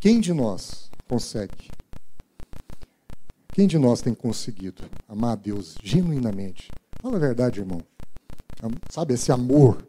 [0.00, 1.68] Quem de nós consegue?
[3.52, 6.70] Quem de nós tem conseguido amar a Deus genuinamente?
[7.02, 7.82] Fala a verdade, irmão.
[8.88, 9.86] Sabe, esse amor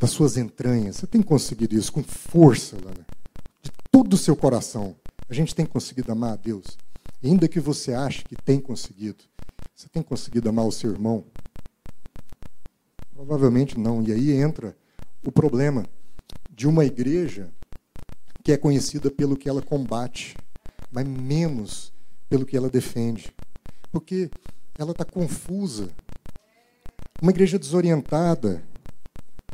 [0.00, 0.96] das suas entranhas.
[0.96, 3.04] Você tem conseguido isso com força, Lana,
[3.60, 4.94] de todo o seu coração.
[5.28, 6.78] A gente tem conseguido amar a Deus.
[7.24, 9.24] Ainda que você ache que tem conseguido,
[9.74, 11.24] você tem conseguido amar o seu irmão?
[13.12, 14.00] Provavelmente não.
[14.00, 14.76] E aí entra
[15.24, 15.84] o problema
[16.48, 17.50] de uma igreja
[18.44, 20.36] que é conhecida pelo que ela combate,
[20.92, 21.92] mas menos
[22.28, 23.32] pelo que ela defende.
[23.90, 24.30] Porque
[24.78, 25.88] ela está confusa.
[27.20, 28.62] Uma igreja desorientada,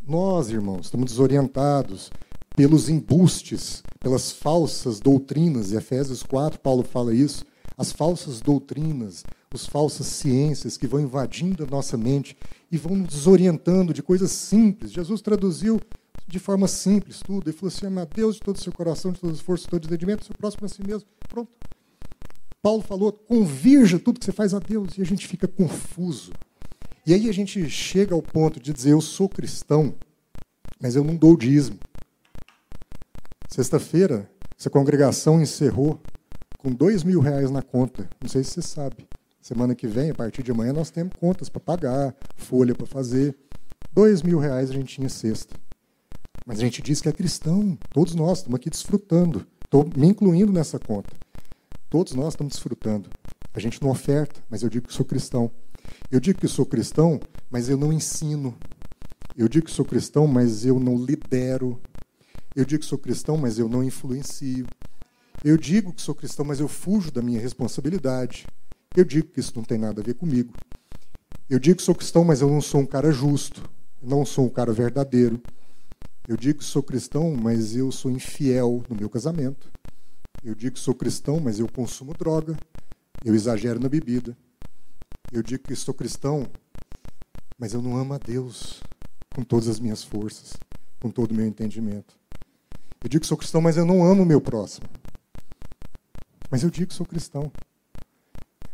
[0.07, 2.11] nós, irmãos, estamos desorientados
[2.55, 5.73] pelos embustes, pelas falsas doutrinas.
[5.73, 7.45] Em Efésios 4, Paulo fala isso.
[7.77, 12.37] As falsas doutrinas, as falsas ciências que vão invadindo a nossa mente
[12.71, 14.93] e vão nos desorientando de coisas simples.
[14.93, 15.81] Jesus traduziu
[16.27, 17.49] de forma simples tudo.
[17.49, 19.65] Ele falou assim: ama a Deus de todo o seu coração, de todo o esforço,
[19.65, 21.09] de todo o entendimento, seu próximo a si mesmo.
[21.29, 21.51] Pronto.
[22.65, 24.97] Paulo falou: convirja tudo que você faz a Deus.
[24.97, 26.33] E a gente fica confuso.
[27.07, 29.95] E aí a gente chega ao ponto de dizer: eu sou cristão,
[30.81, 31.79] mas eu não dou dízimo.
[33.51, 36.01] Sexta-feira, essa congregação encerrou
[36.57, 38.09] com dois mil reais na conta.
[38.19, 39.07] Não sei se você sabe.
[39.43, 43.37] Semana que vem, a partir de amanhã, nós temos contas para pagar, folha para fazer.
[43.93, 45.55] Dois mil reais a gente tinha sexta.
[46.47, 47.77] Mas a gente diz que é cristão.
[47.93, 49.47] Todos nós estamos aqui desfrutando.
[49.63, 51.24] Estou me incluindo nessa conta.
[51.89, 53.11] Todos nós estamos desfrutando.
[53.53, 55.51] A gente não oferta, mas eu digo que sou cristão.
[56.11, 57.21] Eu digo que sou cristão,
[57.51, 58.57] mas eu não ensino.
[59.37, 61.81] Eu digo que sou cristão, mas eu não lidero.
[62.55, 64.67] Eu digo que sou cristão, mas eu não influencio.
[65.43, 68.47] Eu digo que sou cristão, mas eu fujo da minha responsabilidade.
[68.97, 70.55] Eu digo que isso não tem nada a ver comigo.
[71.51, 73.69] Eu digo que sou cristão, mas eu não sou um cara justo.
[74.03, 75.43] Não sou um cara verdadeiro.
[76.27, 79.71] Eu digo que sou cristão, mas eu sou infiel no meu casamento.
[80.45, 82.55] Eu digo que sou cristão, mas eu consumo droga.
[83.25, 84.37] Eu exagero na bebida.
[85.33, 86.47] Eu digo que sou cristão,
[87.59, 88.83] mas eu não amo a Deus
[89.35, 90.53] com todas as minhas forças,
[91.01, 92.15] com todo o meu entendimento.
[93.03, 94.87] Eu digo que sou cristão, mas eu não amo o meu próximo.
[96.51, 97.51] Mas eu digo que sou cristão.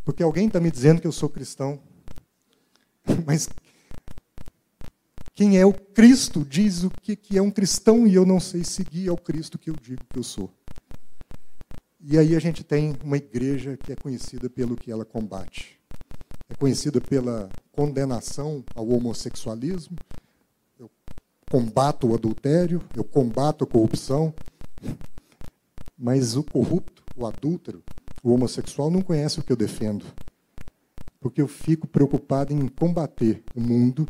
[0.04, 1.80] Porque alguém está me dizendo que eu sou cristão.
[3.24, 3.48] Mas
[5.35, 8.64] quem é o Cristo diz o que, que é um cristão e eu não sei
[8.64, 10.52] seguir ao Cristo que eu digo que eu sou.
[12.03, 15.81] E aí a gente tem uma igreja que é conhecida pelo que ela combate
[16.51, 19.97] é conhecida pela condenação ao homossexualismo.
[20.79, 20.91] Eu
[21.49, 24.35] combato o adultério, eu combato a corrupção,
[25.97, 27.85] mas o corrupto, o adúltero,
[28.23, 30.05] o homossexual não conhece o que eu defendo.
[31.21, 34.07] Porque eu fico preocupado em combater o mundo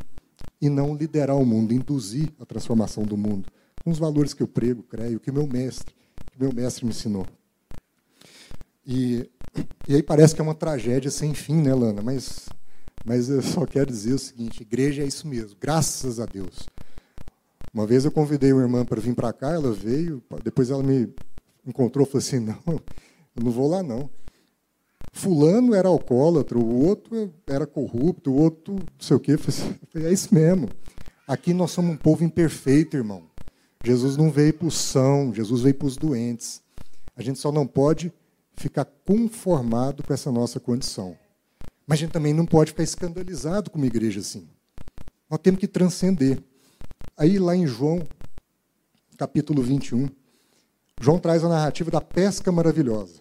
[0.60, 3.50] e não liderar o mundo, induzir a transformação do mundo,
[3.84, 5.94] com os valores que eu prego, creio, que meu mestre,
[6.30, 7.26] que meu mestre me ensinou.
[8.86, 9.30] E
[9.88, 12.00] e aí parece que é uma tragédia sem fim, né, Lana?
[12.02, 12.48] Mas,
[13.04, 16.68] mas eu só quero dizer o seguinte: igreja é isso mesmo, graças a Deus.
[17.72, 21.12] Uma vez eu convidei uma irmã para vir para cá, ela veio, depois ela me
[21.66, 24.08] encontrou e falou assim: não, eu não vou lá não.
[25.12, 29.32] Fulano era alcoólatra, o outro era corrupto, o outro não sei o quê.
[29.32, 30.68] Eu falei, é isso mesmo.
[31.26, 33.24] Aqui nós somos um povo imperfeito, irmão.
[33.84, 36.62] Jesus não veio para os são, Jesus veio para os doentes.
[37.16, 38.12] A gente só não pode
[38.60, 41.16] ficar conformado com essa nossa condição.
[41.86, 44.48] Mas a gente também não pode ficar escandalizado com uma igreja assim.
[45.28, 46.42] Nós temos que transcender.
[47.16, 48.06] Aí, lá em João,
[49.16, 50.08] capítulo 21,
[51.00, 53.18] João traz a narrativa da pesca maravilhosa.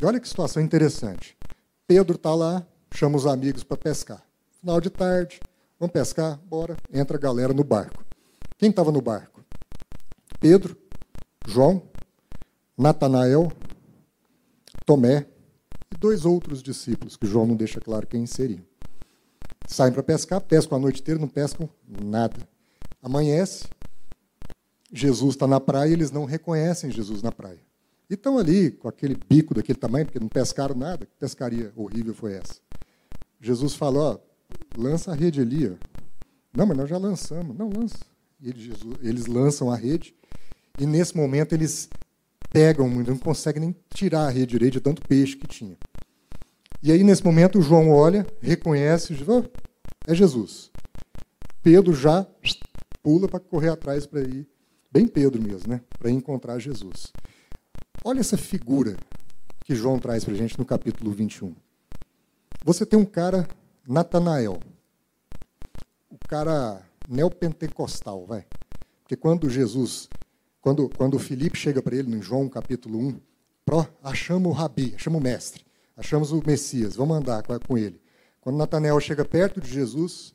[0.00, 1.36] E olha que situação interessante.
[1.86, 2.64] Pedro está lá,
[2.94, 4.24] chama os amigos para pescar.
[4.60, 5.40] Final de tarde,
[5.78, 6.38] vamos pescar?
[6.48, 6.76] Bora.
[6.92, 8.04] Entra a galera no barco.
[8.56, 9.44] Quem estava no barco?
[10.38, 10.76] Pedro,
[11.46, 11.82] João,
[12.78, 13.52] Natanael,
[14.84, 15.26] Tomé
[15.94, 18.62] e dois outros discípulos, que João não deixa claro quem seriam.
[19.66, 22.36] Saem para pescar, pescam a noite inteira, não pescam nada.
[23.02, 23.64] Amanhece,
[24.92, 27.60] Jesus está na praia e eles não reconhecem Jesus na praia.
[28.08, 31.06] E estão ali com aquele bico daquele tamanho, porque não pescaram nada.
[31.06, 32.60] Que pescaria horrível foi essa?
[33.40, 34.22] Jesus falou:
[34.76, 35.68] lança a rede ali.
[35.68, 35.74] Ó.
[36.54, 37.56] Não, mas nós já lançamos.
[37.56, 37.98] Não, lança.
[39.02, 40.14] Eles lançam a rede.
[40.78, 41.88] E nesse momento eles
[42.54, 45.76] pegam, não conseguem nem tirar a rede direita de tanto peixe que tinha.
[46.80, 49.42] E aí, nesse momento, o João olha, reconhece, oh,
[50.06, 50.70] é Jesus.
[51.64, 52.24] Pedro já
[53.02, 54.46] pula para correr atrás para ir,
[54.88, 55.80] bem Pedro mesmo, né?
[55.98, 57.12] para encontrar Jesus.
[58.04, 58.96] Olha essa figura
[59.64, 61.56] que João traz para a gente no capítulo 21.
[62.64, 63.48] Você tem um cara,
[63.88, 64.60] Natanael,
[66.08, 68.46] o cara neopentecostal, vai.
[69.02, 70.08] Porque quando Jesus,
[70.64, 73.20] quando, quando Filipe chega para ele, no João capítulo 1,
[73.66, 75.62] Pro, achamos o rabi, achamos o mestre,
[75.94, 78.00] achamos o Messias, vamos andar com ele.
[78.40, 80.34] Quando Natanael chega perto de Jesus,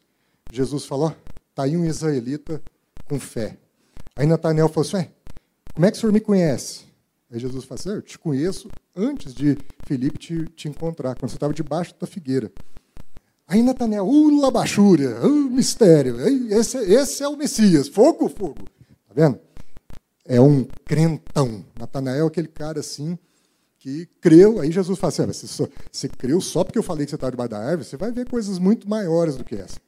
[0.52, 1.16] Jesus falou,
[1.50, 2.62] está aí um israelita
[3.06, 3.58] com fé.
[4.16, 5.10] Aí Natanael falou assim,
[5.74, 6.82] como é que o senhor me conhece?
[7.32, 11.38] Aí Jesus fala assim, eu te conheço antes de Felipe te, te encontrar, quando você
[11.38, 12.52] estava debaixo da figueira.
[13.48, 16.20] Aí Natanael, uh, labachúria, uh, mistério,
[16.54, 18.64] esse, esse é o Messias, fogo, fogo.
[19.08, 19.49] Tá vendo?
[20.30, 21.66] É um crentão.
[21.76, 23.18] Natanael é aquele cara assim
[23.80, 24.60] que creu.
[24.60, 27.16] Aí Jesus fala assim: ah, você, só, você creu só porque eu falei que você
[27.16, 29.80] estava debaixo da árvore, você vai ver coisas muito maiores do que essa.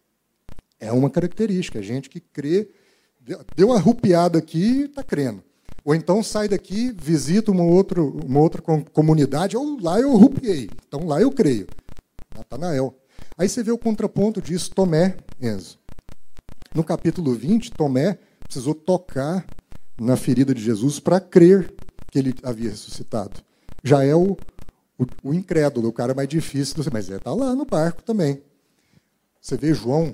[0.80, 2.71] É uma característica, a gente que crê,
[3.56, 5.43] deu uma rupiada aqui e está crendo.
[5.86, 11.06] Ou então sai daqui, visita uma, outra uma outra comunidade, ou lá eu rupiei, então
[11.06, 11.67] lá eu creio.
[12.36, 12.95] Natanael.
[13.38, 15.80] Aí você vê o contraponto disso, Tomé, Enzo.
[16.73, 19.45] No capítulo 20, Tomé precisou tocar
[20.01, 21.71] na ferida de Jesus para crer
[22.09, 23.39] que ele havia ressuscitado.
[23.83, 24.35] Já é o,
[24.97, 28.41] o, o incrédulo, o cara mais difícil, mas é, está lá no barco também.
[29.39, 30.13] Você vê João,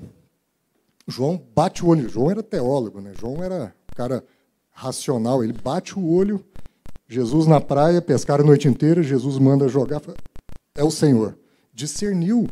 [1.06, 2.08] João bate o olho.
[2.08, 3.12] João era teólogo, né?
[3.18, 4.22] João era cara
[4.70, 5.42] racional.
[5.42, 6.44] Ele bate o olho.
[7.08, 9.02] Jesus na praia, pescar a noite inteira.
[9.02, 10.02] Jesus manda jogar.
[10.74, 11.36] É o Senhor.
[11.72, 12.46] Discerniu.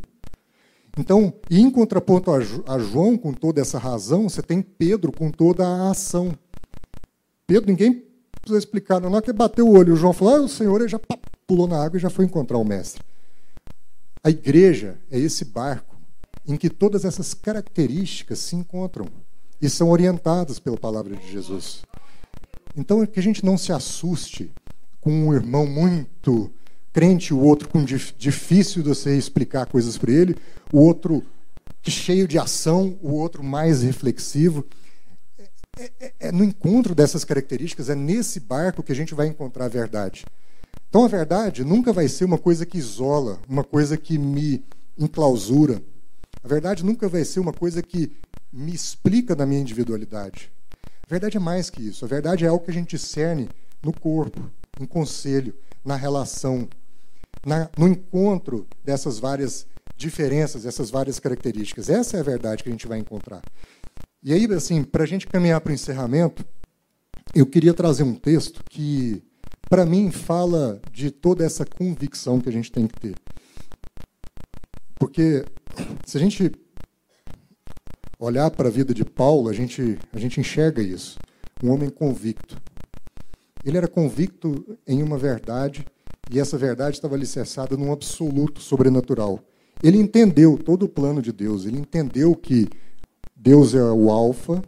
[0.98, 5.90] Então, em contraponto a João, com toda essa razão, você tem Pedro com toda a
[5.90, 6.34] ação.
[7.46, 8.04] Pedro, ninguém
[8.40, 9.94] precisa explicar, não é que bateu o olho.
[9.94, 11.00] O João falou, ah, o Senhor ele já
[11.46, 13.02] pulou na água e já foi encontrar o Mestre.
[14.22, 15.96] A igreja é esse barco
[16.46, 19.06] em que todas essas características se encontram
[19.60, 21.82] e são orientadas pela palavra de Jesus.
[22.76, 24.50] Então, é que a gente não se assuste
[25.00, 26.52] com um irmão muito
[26.92, 30.36] crente, o outro com difícil de você explicar coisas para ele,
[30.72, 31.22] o outro
[31.82, 34.66] cheio de ação, o outro mais reflexivo.
[35.78, 39.66] É, é, é, no encontro dessas características, é nesse barco que a gente vai encontrar
[39.66, 40.24] a verdade.
[40.88, 44.64] Então, a verdade nunca vai ser uma coisa que isola, uma coisa que me
[44.96, 45.82] enclausura.
[46.42, 48.10] A verdade nunca vai ser uma coisa que
[48.50, 50.50] me explica da minha individualidade.
[51.02, 52.04] A verdade é mais que isso.
[52.04, 53.48] A verdade é algo que a gente discerne
[53.82, 56.66] no corpo, em conselho, na relação,
[57.44, 61.88] na, no encontro dessas várias diferenças, dessas várias características.
[61.88, 63.42] Essa é a verdade que a gente vai encontrar.
[64.22, 66.44] E aí, assim, para a gente caminhar para o encerramento,
[67.34, 69.22] eu queria trazer um texto que,
[69.68, 73.14] para mim, fala de toda essa convicção que a gente tem que ter.
[74.98, 75.44] Porque
[76.04, 76.50] se a gente
[78.18, 81.18] olhar para a vida de Paulo, a gente, a gente enxerga isso.
[81.62, 82.56] Um homem convicto.
[83.64, 85.84] Ele era convicto em uma verdade
[86.30, 89.40] e essa verdade estava alicerçada num absoluto sobrenatural.
[89.82, 92.68] Ele entendeu todo o plano de Deus, ele entendeu que
[93.46, 94.60] Deus é o alfa,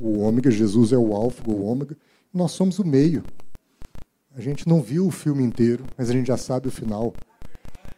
[0.00, 1.96] o ômega, Jesus é o alfa, o ômega,
[2.32, 3.24] nós somos o meio.
[4.36, 7.12] A gente não viu o filme inteiro, mas a gente já sabe o final.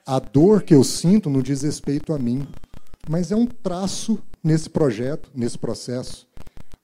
[0.06, 2.48] A dor que eu sinto não diz respeito a mim,
[3.06, 6.26] mas é um traço nesse projeto, nesse processo.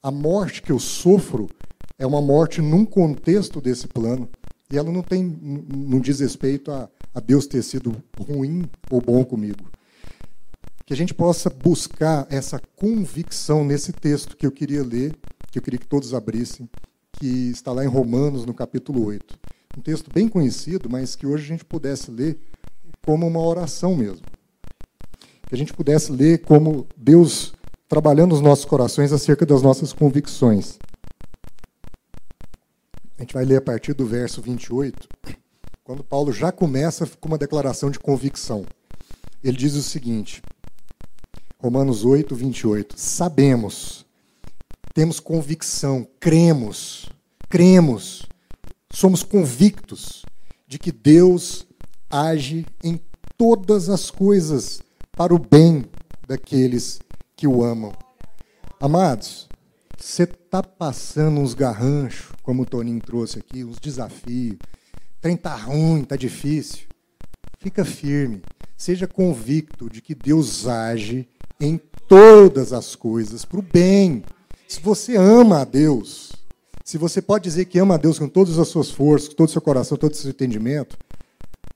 [0.03, 1.49] A morte que eu sofro
[1.97, 4.29] é uma morte num contexto desse plano.
[4.71, 5.23] E ela não tem,
[5.75, 9.71] não diz respeito a, a Deus ter sido ruim ou bom comigo.
[10.85, 15.15] Que a gente possa buscar essa convicção nesse texto que eu queria ler,
[15.51, 16.69] que eu queria que todos abrissem,
[17.13, 19.39] que está lá em Romanos, no capítulo 8.
[19.77, 22.37] Um texto bem conhecido, mas que hoje a gente pudesse ler
[23.05, 24.25] como uma oração mesmo.
[25.47, 27.53] Que a gente pudesse ler como Deus
[27.87, 30.79] trabalhando nos nossos corações acerca das nossas convicções.
[33.17, 35.07] A gente vai ler a partir do verso 28,
[35.83, 38.65] quando Paulo já começa com uma declaração de convicção.
[39.43, 40.41] Ele diz o seguinte,
[41.63, 42.95] Romanos 8, 28.
[42.99, 44.05] Sabemos,
[44.93, 47.09] temos convicção, cremos,
[47.47, 48.27] cremos,
[48.91, 50.25] somos convictos
[50.67, 51.65] de que Deus
[52.09, 52.99] age em
[53.37, 54.81] todas as coisas
[55.13, 55.85] para o bem
[56.27, 56.99] daqueles
[57.33, 57.93] que o amam.
[58.77, 59.47] Amados,
[59.97, 64.57] você está passando uns garranchos, como o Toninho trouxe aqui, uns desafios.
[64.57, 66.87] O trem está ruim, está difícil.
[67.57, 68.41] Fica firme.
[68.75, 71.29] Seja convicto de que Deus age
[71.63, 74.23] em todas as coisas para o bem.
[74.67, 76.33] Se você ama a Deus,
[76.83, 79.47] se você pode dizer que ama a Deus com todas as suas forças, com todo
[79.47, 80.97] o seu coração, todo o seu entendimento,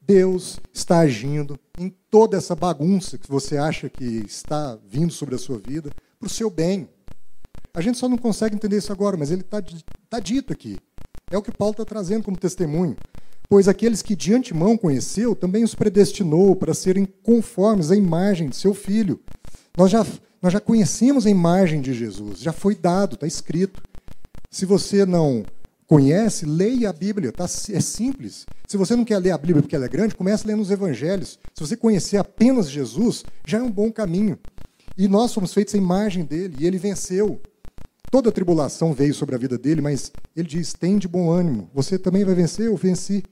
[0.01, 5.39] Deus está agindo em toda essa bagunça que você acha que está vindo sobre a
[5.39, 6.89] sua vida para o seu bem.
[7.73, 9.63] A gente só não consegue entender isso agora, mas ele está
[10.09, 10.77] tá dito aqui.
[11.31, 12.97] É o que Paulo está trazendo como testemunho.
[13.49, 18.57] Pois aqueles que de antemão conheceu, também os predestinou para serem conformes à imagem de
[18.57, 19.21] seu filho.
[19.77, 20.03] Nós já,
[20.41, 23.79] nós já conhecemos a imagem de Jesus, já foi dado, está escrito.
[24.49, 25.45] Se você não
[25.85, 27.43] conhece, leia a Bíblia, tá?
[27.43, 28.47] é simples.
[28.67, 31.37] Se você não quer ler a Bíblia porque ela é grande, comece lendo os evangelhos.
[31.53, 34.39] Se você conhecer apenas Jesus, já é um bom caminho.
[34.97, 37.39] E nós fomos feitos à imagem dele, e ele venceu.
[38.09, 41.69] Toda a tribulação veio sobre a vida dele, mas ele diz: tem de bom ânimo,
[41.71, 43.23] você também vai vencer, eu venci.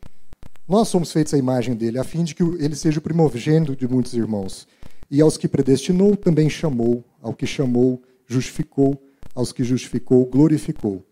[0.67, 3.87] Nós somos feitos à imagem dele, a fim de que ele seja o primogênito de
[3.87, 4.67] muitos irmãos.
[5.09, 9.01] E aos que predestinou, também chamou, ao que chamou, justificou,
[9.33, 11.03] aos que justificou, glorificou.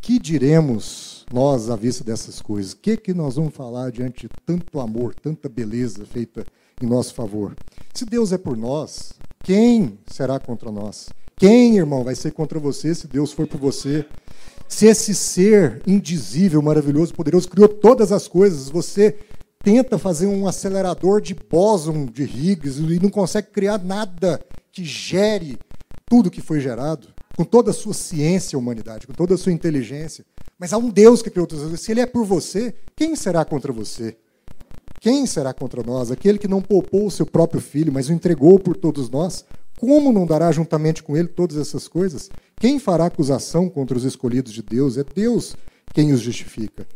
[0.00, 2.72] Que diremos nós à vista dessas coisas?
[2.72, 6.44] O que, que nós vamos falar diante de tanto amor, tanta beleza feita
[6.80, 7.54] em nosso favor?
[7.94, 9.12] Se Deus é por nós,
[9.42, 11.08] quem será contra nós?
[11.36, 14.04] Quem, irmão, vai ser contra você se Deus for por você?
[14.68, 19.18] Se esse ser indizível, maravilhoso, poderoso, criou todas as coisas, você
[19.62, 24.40] tenta fazer um acelerador de bóson, de Higgs, e não consegue criar nada
[24.72, 25.58] que gere
[26.08, 30.24] tudo que foi gerado, com toda a sua ciência, humanidade, com toda a sua inteligência.
[30.58, 31.84] Mas há um Deus que criou todas as coisas.
[31.84, 34.16] Se ele é por você, quem será contra você?
[35.00, 36.10] Quem será contra nós?
[36.10, 39.44] Aquele que não poupou o seu próprio filho, mas o entregou por todos nós,
[39.78, 42.28] como não dará juntamente com ele todas essas coisas?
[42.58, 44.98] Quem fará acusação contra os escolhidos de Deus?
[44.98, 45.56] É Deus
[45.94, 46.86] quem os justifica.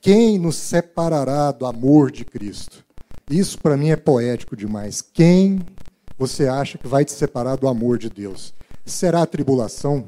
[0.00, 2.82] Quem nos separará do amor de Cristo?
[3.30, 5.02] Isso para mim é poético demais.
[5.02, 5.60] Quem
[6.18, 8.54] você acha que vai te separar do amor de Deus?
[8.86, 10.06] Será a tribulação?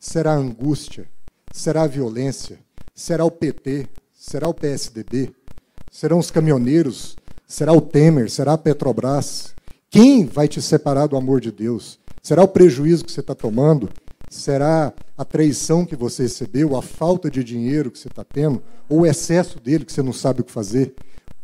[0.00, 1.08] Será a angústia?
[1.52, 2.60] Será a violência?
[2.94, 3.88] Será o PT?
[4.14, 5.34] Será o PSDB?
[5.90, 7.16] Serão os caminhoneiros?
[7.48, 8.30] Será o Temer?
[8.30, 9.56] Será a Petrobras?
[9.90, 11.98] Quem vai te separar do amor de Deus?
[12.22, 13.90] Será o prejuízo que você está tomando?
[14.30, 19.00] Será a traição que você recebeu, a falta de dinheiro que você está tendo, ou
[19.00, 20.94] o excesso dele que você não sabe o que fazer?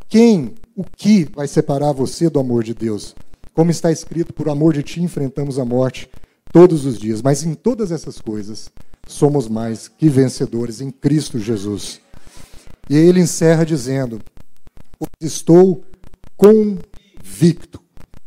[0.08, 3.16] Quem, o que vai separar você do amor de Deus?
[3.52, 6.08] Como está escrito, por amor de ti enfrentamos a morte
[6.52, 8.70] todos os dias, mas em todas essas coisas
[9.04, 12.00] somos mais que vencedores em Cristo Jesus.
[12.88, 14.20] E ele encerra dizendo:
[15.20, 15.82] Estou
[16.36, 17.80] convicto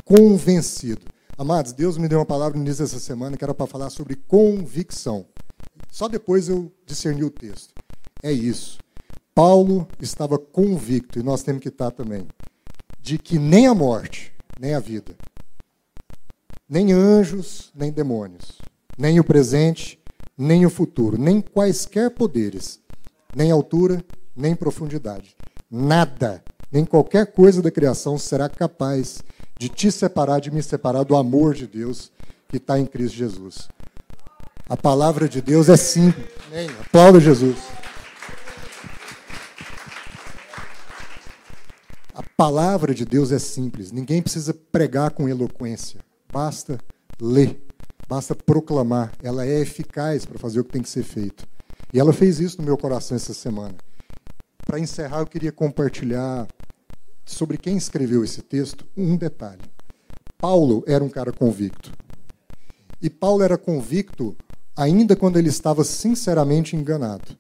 [0.10, 1.06] convencido.
[1.40, 4.18] Amados, Deus me deu uma palavra no início dessa semana que era para falar sobre
[4.18, 5.26] convicção.
[5.90, 7.74] Só depois eu discerni o texto.
[8.22, 8.78] É isso.
[9.34, 12.28] Paulo estava convicto, e nós temos que estar também,
[13.00, 15.16] de que nem a morte, nem a vida,
[16.68, 18.58] nem anjos, nem demônios,
[18.98, 19.98] nem o presente,
[20.38, 22.82] nem o futuro, nem quaisquer poderes,
[23.34, 24.04] nem altura,
[24.36, 25.38] nem profundidade,
[25.72, 31.18] nada, nem qualquer coisa da criação será capaz de te separar, de me separar do
[31.18, 32.12] amor de Deus
[32.48, 33.68] que está em Cristo Jesus.
[34.70, 36.28] A palavra de Deus é simples.
[36.80, 37.58] Aplauda Jesus.
[42.14, 43.92] A palavra de Deus é simples.
[43.92, 46.00] Ninguém precisa pregar com eloquência.
[46.32, 46.78] Basta
[47.20, 47.60] ler.
[48.08, 49.12] Basta proclamar.
[49.22, 51.48] Ela é eficaz para fazer o que tem que ser feito.
[51.92, 53.76] E ela fez isso no meu coração essa semana.
[54.66, 56.48] Para encerrar, eu queria compartilhar
[57.30, 59.62] sobre quem escreveu esse texto um detalhe.
[60.38, 61.92] Paulo era um cara convicto.
[63.02, 64.36] E Paulo era convicto
[64.76, 67.38] ainda quando ele estava sinceramente enganado.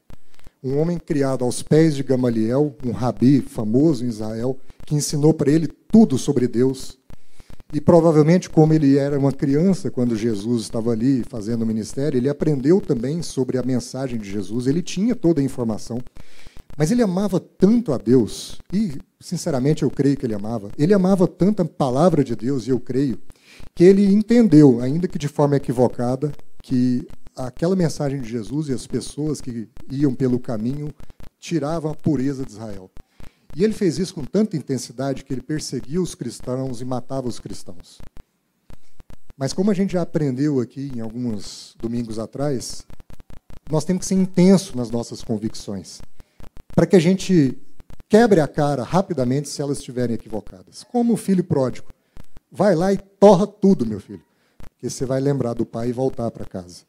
[0.63, 5.49] Um homem criado aos pés de Gamaliel, um rabi famoso em Israel, que ensinou para
[5.49, 6.97] ele tudo sobre Deus.
[7.73, 12.27] E provavelmente, como ele era uma criança quando Jesus estava ali fazendo o ministério, ele
[12.27, 15.99] aprendeu também sobre a mensagem de Jesus, ele tinha toda a informação.
[16.79, 21.27] Mas ele amava tanto a Deus, e sinceramente eu creio que ele amava, ele amava
[21.27, 23.19] tanto a palavra de Deus, e eu creio,
[23.75, 26.31] que ele entendeu, ainda que de forma equivocada,
[26.63, 27.05] que
[27.35, 30.89] aquela mensagem de Jesus e as pessoas que iam pelo caminho
[31.37, 32.89] tiravam a pureza de Israel.
[33.57, 37.41] E ele fez isso com tanta intensidade que ele perseguia os cristãos e matava os
[37.41, 37.97] cristãos.
[39.35, 42.85] Mas como a gente já aprendeu aqui em alguns domingos atrás,
[43.69, 45.99] nós temos que ser intenso nas nossas convicções
[46.79, 47.57] para que a gente
[48.07, 50.81] quebre a cara rapidamente se elas estiverem equivocadas.
[50.81, 51.89] Como o filho pródigo.
[52.49, 54.23] Vai lá e torra tudo, meu filho.
[54.57, 56.83] Porque você vai lembrar do pai e voltar para casa.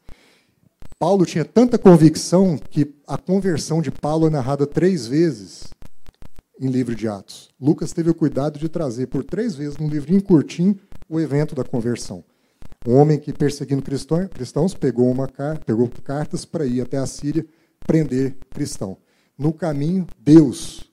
[0.97, 5.65] Paulo tinha tanta convicção que a conversão de Paulo é narrada três vezes
[6.57, 7.49] em livro de Atos.
[7.59, 10.79] Lucas teve o cuidado de trazer por três vezes num livrinho curtinho
[11.09, 12.23] o evento da conversão.
[12.87, 15.27] Um homem que perseguindo cristãos pegou uma
[15.65, 17.45] pegou cartas para ir até a Síria
[17.85, 18.97] prender cristão.
[19.41, 20.83] No caminho, Deus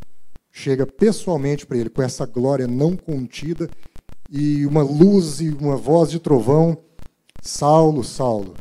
[0.51, 3.68] chega pessoalmente para ele com essa glória não contida
[4.30, 6.78] e uma luz e uma voz de trovão.
[7.42, 8.55] Saulo, Saulo.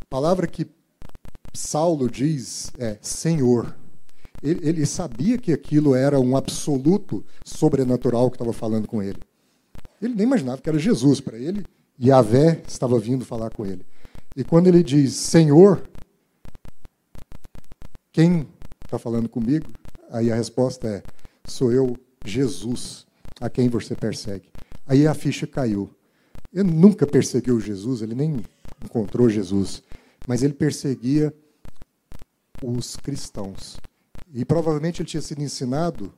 [0.00, 0.64] A palavra que
[1.52, 3.74] Saulo diz é Senhor.
[4.40, 9.18] Ele, ele sabia que aquilo era um absoluto sobrenatural que estava falando com ele.
[10.00, 11.20] Ele nem imaginava que era Jesus.
[11.20, 11.66] Para ele,
[12.00, 13.84] Yahvé estava vindo falar com ele.
[14.36, 15.82] E quando ele diz Senhor,
[18.12, 18.46] quem
[18.84, 19.70] está falando comigo?
[20.10, 21.02] Aí a resposta é:
[21.46, 23.06] sou eu, Jesus,
[23.40, 24.48] a quem você persegue.
[24.86, 25.90] Aí a ficha caiu.
[26.52, 28.44] Ele nunca perseguiu Jesus, ele nem
[28.84, 29.82] encontrou Jesus,
[30.26, 31.34] mas ele perseguia
[32.62, 33.76] os cristãos.
[34.32, 36.12] E provavelmente ele tinha sido ensinado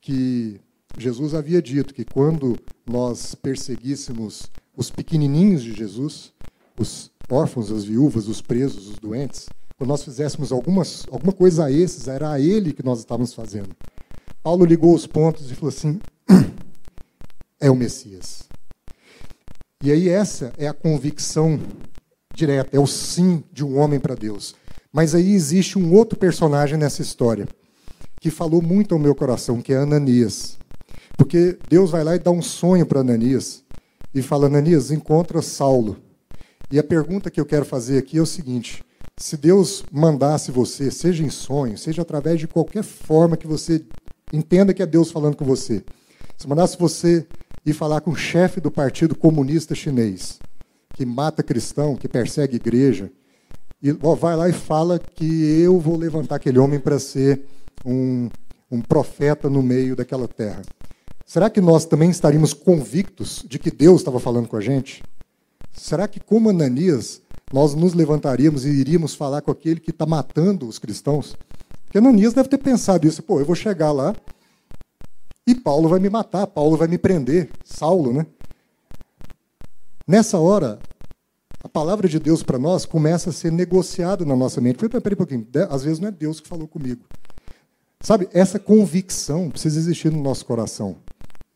[0.00, 0.60] que
[0.98, 6.32] Jesus havia dito que quando nós perseguíssemos os pequenininhos de Jesus,
[6.78, 9.48] os órfãos, as viúvas, os presos, os doentes,
[9.80, 13.70] quando nós fizéssemos algumas, alguma coisa a esses, era a ele que nós estávamos fazendo.
[14.42, 15.98] Paulo ligou os pontos e falou assim:
[17.58, 18.46] é o Messias.
[19.82, 21.58] E aí, essa é a convicção
[22.34, 24.54] direta, é o sim de um homem para Deus.
[24.92, 27.48] Mas aí existe um outro personagem nessa história
[28.20, 30.58] que falou muito ao meu coração, que é Ananias.
[31.16, 33.64] Porque Deus vai lá e dá um sonho para Ananias
[34.14, 35.96] e fala: Ananias, encontra Saulo.
[36.70, 38.84] E a pergunta que eu quero fazer aqui é o seguinte:
[39.20, 43.84] se Deus mandasse você, seja em sonho, seja através de qualquer forma que você
[44.32, 45.84] entenda que é Deus falando com você,
[46.38, 47.26] se mandasse você
[47.64, 50.38] ir falar com o chefe do Partido Comunista Chinês,
[50.94, 53.12] que mata cristão, que persegue igreja,
[53.82, 57.42] e ó, vai lá e fala que eu vou levantar aquele homem para ser
[57.84, 58.30] um,
[58.70, 60.62] um profeta no meio daquela terra.
[61.26, 65.02] Será que nós também estaríamos convictos de que Deus estava falando com a gente?
[65.72, 67.20] Será que, como Ananias,
[67.52, 71.36] nós nos levantaríamos e iríamos falar com aquele que está matando os cristãos?
[71.84, 73.22] Porque Ananias deve ter pensado isso.
[73.22, 74.14] Pô, eu vou chegar lá
[75.46, 77.50] e Paulo vai me matar, Paulo vai me prender.
[77.64, 78.26] Saulo, né?
[80.06, 80.78] Nessa hora,
[81.62, 84.78] a palavra de Deus para nós começa a ser negociada na nossa mente.
[84.78, 87.04] Peraí um pouquinho, às vezes não é Deus que falou comigo.
[88.00, 90.96] Sabe, essa convicção precisa existir no nosso coração.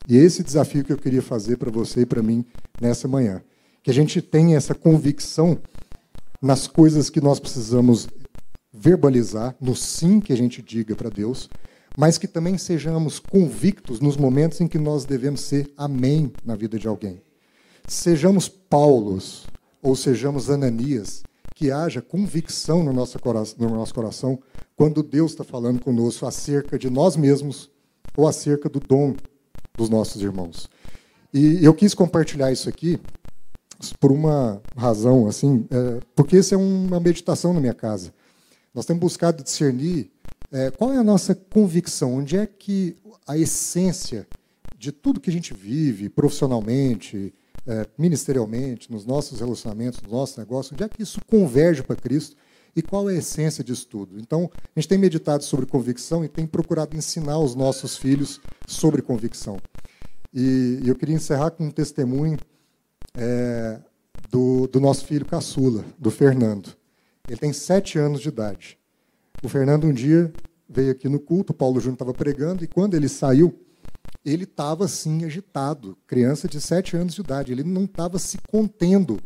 [0.07, 2.45] E é esse desafio que eu queria fazer para você e para mim
[2.81, 3.43] nessa manhã.
[3.83, 5.59] Que a gente tenha essa convicção
[6.45, 8.07] nas coisas que nós precisamos
[8.71, 11.49] verbalizar, no sim que a gente diga para Deus,
[11.97, 16.79] mas que também sejamos convictos nos momentos em que nós devemos ser amém na vida
[16.79, 17.23] de alguém.
[17.89, 19.47] Sejamos Paulos
[19.83, 21.23] ou sejamos Ananias,
[21.55, 24.39] que haja convicção no nosso coração, no nosso coração
[24.77, 27.71] quando Deus está falando conosco acerca de nós mesmos
[28.15, 29.15] ou acerca do dom
[29.79, 30.69] dos nossos irmãos.
[31.33, 33.01] E eu quis compartilhar isso aqui
[33.99, 38.13] por uma razão, assim, é, porque isso é uma meditação na minha casa.
[38.75, 40.11] Nós temos buscado discernir
[40.51, 42.97] é, qual é a nossa convicção, onde é que
[43.27, 44.27] a essência
[44.77, 47.33] de tudo que a gente vive profissionalmente,
[47.67, 52.37] é, ministerialmente, nos nossos relacionamentos, nos nossos negócios, onde é que isso converge para Cristo
[52.77, 54.19] e qual é a essência disso tudo.
[54.19, 59.01] Então, a gente tem meditado sobre convicção e tem procurado ensinar os nossos filhos sobre
[59.01, 59.59] convicção.
[60.33, 62.39] E eu queria encerrar com um testemunho
[63.17, 63.81] é,
[64.31, 66.77] do, do nosso filho caçula, do Fernando.
[67.29, 68.79] Ele tem sete anos de idade.
[69.43, 70.33] O Fernando um dia
[70.69, 73.59] veio aqui no culto, o Paulo Júnior estava pregando, e quando ele saiu,
[74.25, 77.53] ele estava assim, agitado, criança de sete anos de idade.
[77.53, 79.21] Ele não estava se contendo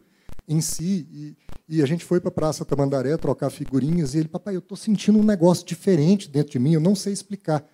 [0.47, 1.07] em si.
[1.11, 1.37] E,
[1.77, 4.77] e a gente foi para a Praça Tamandaré trocar figurinhas, e ele, papai, eu estou
[4.77, 7.65] sentindo um negócio diferente dentro de mim, eu não sei explicar.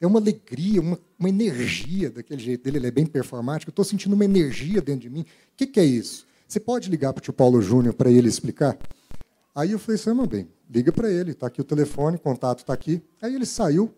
[0.00, 3.84] É uma alegria, uma, uma energia daquele jeito dele, ele é bem performático, eu estou
[3.84, 5.20] sentindo uma energia dentro de mim.
[5.20, 5.26] O
[5.56, 6.26] que, que é isso?
[6.48, 8.78] Você pode ligar para o tio Paulo Júnior para ele explicar?
[9.54, 12.60] Aí eu falei assim, meu bem, liga para ele, está aqui o telefone, o contato
[12.60, 13.02] está aqui.
[13.20, 13.92] Aí ele saiu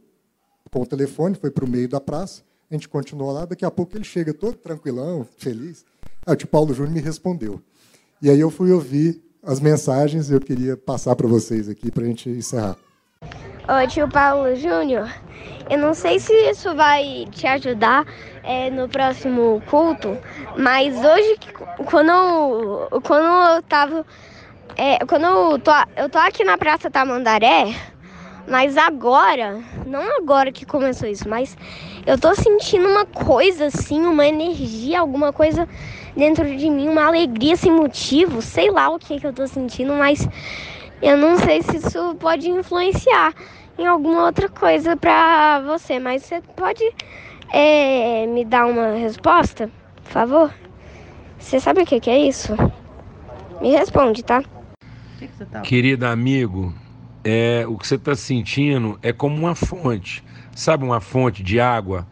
[0.71, 3.71] com o telefone, foi para o meio da praça, a gente continuou lá, daqui a
[3.71, 5.85] pouco ele chega todo tranquilão, feliz.
[6.27, 7.63] Aí o tio Paulo Júnior me respondeu.
[8.21, 12.05] E aí eu fui ouvir as mensagens e eu queria passar para vocês aqui para
[12.05, 12.77] a gente encerrar.
[13.69, 15.09] Oi, tio Paulo Júnior.
[15.71, 18.05] Eu não sei se isso vai te ajudar
[18.43, 20.19] é, no próximo culto,
[20.57, 21.39] mas hoje,
[21.87, 24.05] quando eu, quando eu tava.
[24.77, 27.73] É, quando eu tô, eu tô aqui na Praça Tamandaré,
[28.47, 31.57] Mas agora, não agora que começou isso, mas
[32.05, 35.69] eu tô sentindo uma coisa assim, uma energia, alguma coisa
[36.17, 39.93] dentro de mim, uma alegria sem motivo, sei lá o que, que eu tô sentindo,
[39.95, 40.29] mas
[41.03, 43.35] eu não sei se isso pode influenciar
[43.77, 46.83] em alguma outra coisa pra você, mas você pode
[47.53, 49.69] é, me dar uma resposta,
[50.05, 50.55] por favor?
[51.39, 52.55] Você sabe o que, que é isso?
[53.61, 54.43] Me responde, tá?
[55.51, 55.61] tá?
[55.63, 56.73] Querido amigo,
[57.25, 60.25] é, o que você está sentindo é como uma fonte.
[60.55, 62.07] Sabe uma fonte de água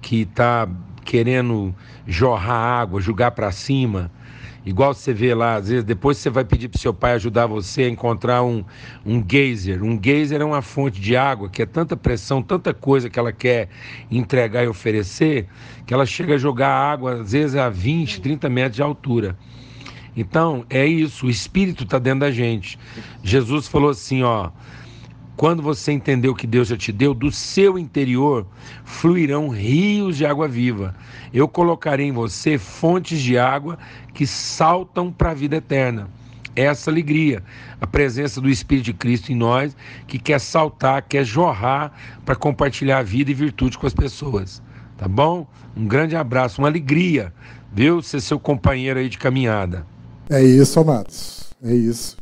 [0.00, 0.68] que está
[1.04, 1.74] querendo
[2.06, 4.10] jorrar água, jogar para cima?
[4.64, 7.82] Igual você vê lá, às vezes, depois você vai pedir para seu pai ajudar você
[7.82, 8.64] a encontrar um,
[9.04, 9.82] um geyser.
[9.82, 13.32] Um geyser é uma fonte de água que é tanta pressão, tanta coisa que ela
[13.32, 13.68] quer
[14.10, 15.46] entregar e oferecer,
[15.86, 19.36] que ela chega a jogar água, às vezes, a 20, 30 metros de altura.
[20.16, 22.78] Então, é isso, o Espírito está dentro da gente.
[23.22, 24.50] Jesus falou assim: ó,
[25.36, 28.46] quando você entender o que Deus já te deu, do seu interior
[28.84, 30.94] fluirão rios de água viva.
[31.32, 33.78] Eu colocarei em você fontes de água
[34.12, 36.08] que saltam para a vida eterna.
[36.54, 37.42] Essa alegria,
[37.80, 39.76] a presença do Espírito de Cristo em nós,
[40.06, 41.92] que quer saltar, quer jorrar
[42.24, 44.62] para compartilhar a vida e virtude com as pessoas.
[44.96, 45.48] Tá bom?
[45.76, 47.34] Um grande abraço, uma alegria,
[47.72, 48.00] viu?
[48.00, 49.84] Ser seu companheiro aí de caminhada.
[50.30, 51.52] É isso, amados.
[51.60, 52.16] É isso.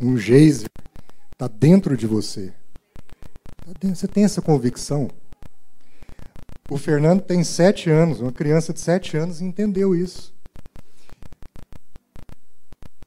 [0.00, 0.68] Um geyser
[1.38, 2.52] está dentro de você.
[3.64, 5.08] Tá você tem essa convicção?
[6.68, 10.34] O Fernando tem sete anos, uma criança de sete anos entendeu isso.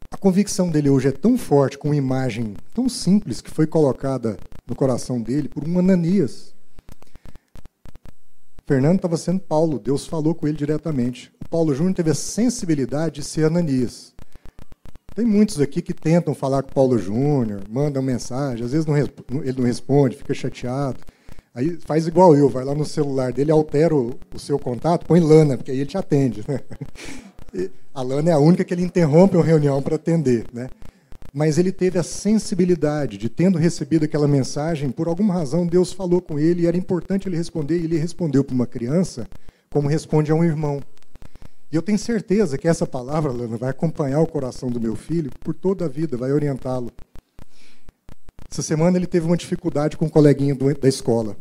[0.10, 4.38] A convicção dele hoje é tão forte, com uma imagem tão simples que foi colocada
[4.66, 6.56] no coração dele por um Ananias.
[8.66, 11.34] Fernando estava sendo Paulo, Deus falou com ele diretamente.
[11.44, 14.16] O Paulo Júnior teve a sensibilidade de ser Ananias.
[15.14, 18.98] Tem muitos aqui que tentam falar com o Paulo Júnior, mandam mensagem, às vezes não,
[18.98, 20.98] ele não responde, fica chateado.
[21.54, 25.20] Aí faz igual eu, vai lá no celular dele, altera o, o seu contato, põe
[25.20, 26.46] Lana, porque aí ele te atende.
[26.48, 26.62] Né?
[27.94, 30.46] a Lana é a única que ele interrompe uma reunião para atender.
[30.54, 30.70] Né?
[31.34, 36.22] Mas ele teve a sensibilidade de, tendo recebido aquela mensagem, por alguma razão Deus falou
[36.22, 39.28] com ele e era importante ele responder, e ele respondeu para uma criança
[39.70, 40.82] como responde a um irmão.
[41.72, 45.32] E eu tenho certeza que essa palavra, Lana, vai acompanhar o coração do meu filho
[45.40, 46.92] por toda a vida, vai orientá-lo.
[48.52, 51.38] Essa semana ele teve uma dificuldade com um coleguinha do, da escola.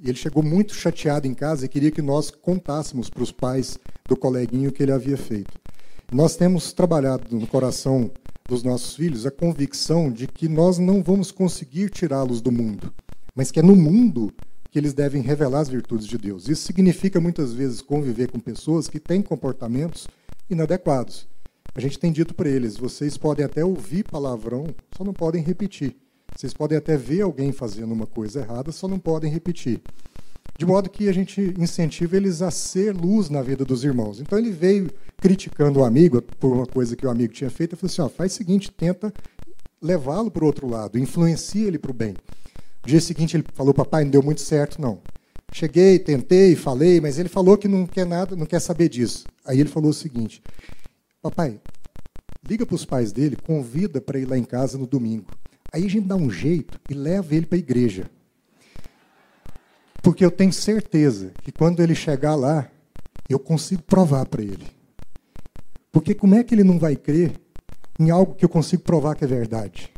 [0.00, 3.78] E ele chegou muito chateado em casa e queria que nós contássemos para os pais
[4.06, 5.58] do coleguinho o que ele havia feito.
[6.12, 8.10] Nós temos trabalhado no coração
[8.46, 12.92] dos nossos filhos a convicção de que nós não vamos conseguir tirá-los do mundo,
[13.34, 14.30] mas que é no mundo
[14.70, 16.48] que eles devem revelar as virtudes de Deus.
[16.48, 20.06] Isso significa muitas vezes conviver com pessoas que têm comportamentos
[20.50, 21.26] inadequados.
[21.74, 24.66] A gente tem dito para eles: vocês podem até ouvir palavrão,
[24.96, 25.96] só não podem repetir.
[26.36, 29.80] Vocês podem até ver alguém fazendo uma coisa errada, só não podem repetir.
[30.58, 34.20] De modo que a gente incentiva eles a ser luz na vida dos irmãos.
[34.20, 37.76] Então ele veio criticando o amigo por uma coisa que o amigo tinha feito e
[37.76, 39.12] falou assim: ó, faz o seguinte, tenta
[39.80, 42.14] levá-lo para o outro lado, influencia ele para o bem.
[42.88, 45.02] No dia seguinte ele falou, papai, não deu muito certo, não.
[45.52, 49.26] Cheguei, tentei, falei, mas ele falou que não quer nada, não quer saber disso.
[49.44, 50.42] Aí ele falou o seguinte,
[51.20, 51.60] papai,
[52.48, 55.26] liga para os pais dele, convida para ir lá em casa no domingo.
[55.70, 58.10] Aí a gente dá um jeito e leva ele para a igreja.
[60.02, 62.70] Porque eu tenho certeza que quando ele chegar lá,
[63.28, 64.66] eu consigo provar para ele.
[65.92, 67.38] Porque como é que ele não vai crer
[68.00, 69.92] em algo que eu consigo provar que é verdade?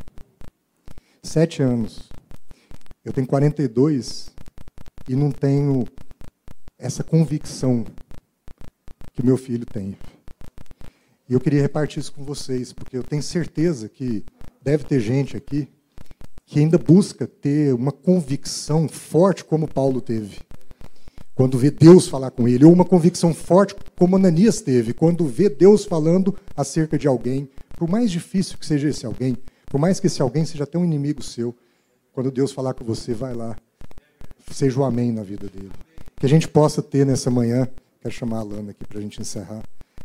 [1.23, 2.10] Sete anos.
[3.03, 4.31] Eu tenho 42
[5.09, 5.85] e não tenho
[6.79, 7.85] essa convicção
[9.13, 9.97] que meu filho tem.
[11.29, 14.23] E eu queria repartir isso com vocês, porque eu tenho certeza que
[14.63, 15.69] deve ter gente aqui
[16.45, 20.39] que ainda busca ter uma convicção forte como Paulo teve.
[21.35, 25.49] Quando vê Deus falar com ele, ou uma convicção forte como Ananias teve, quando vê
[25.49, 27.49] Deus falando acerca de alguém,
[27.79, 30.85] por mais difícil que seja esse alguém, por mais que esse alguém seja até um
[30.85, 31.57] inimigo seu,
[32.21, 33.57] quando Deus falar com você, vai lá.
[34.53, 35.73] Seja o amém na vida dele.
[36.17, 37.67] Que a gente possa ter nessa manhã,
[37.99, 39.63] quero chamar a Alana aqui para a gente encerrar,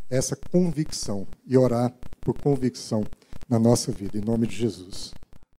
[0.09, 3.03] essa convicção e orar por convicção
[3.49, 5.13] na nossa vida, em nome de Jesus.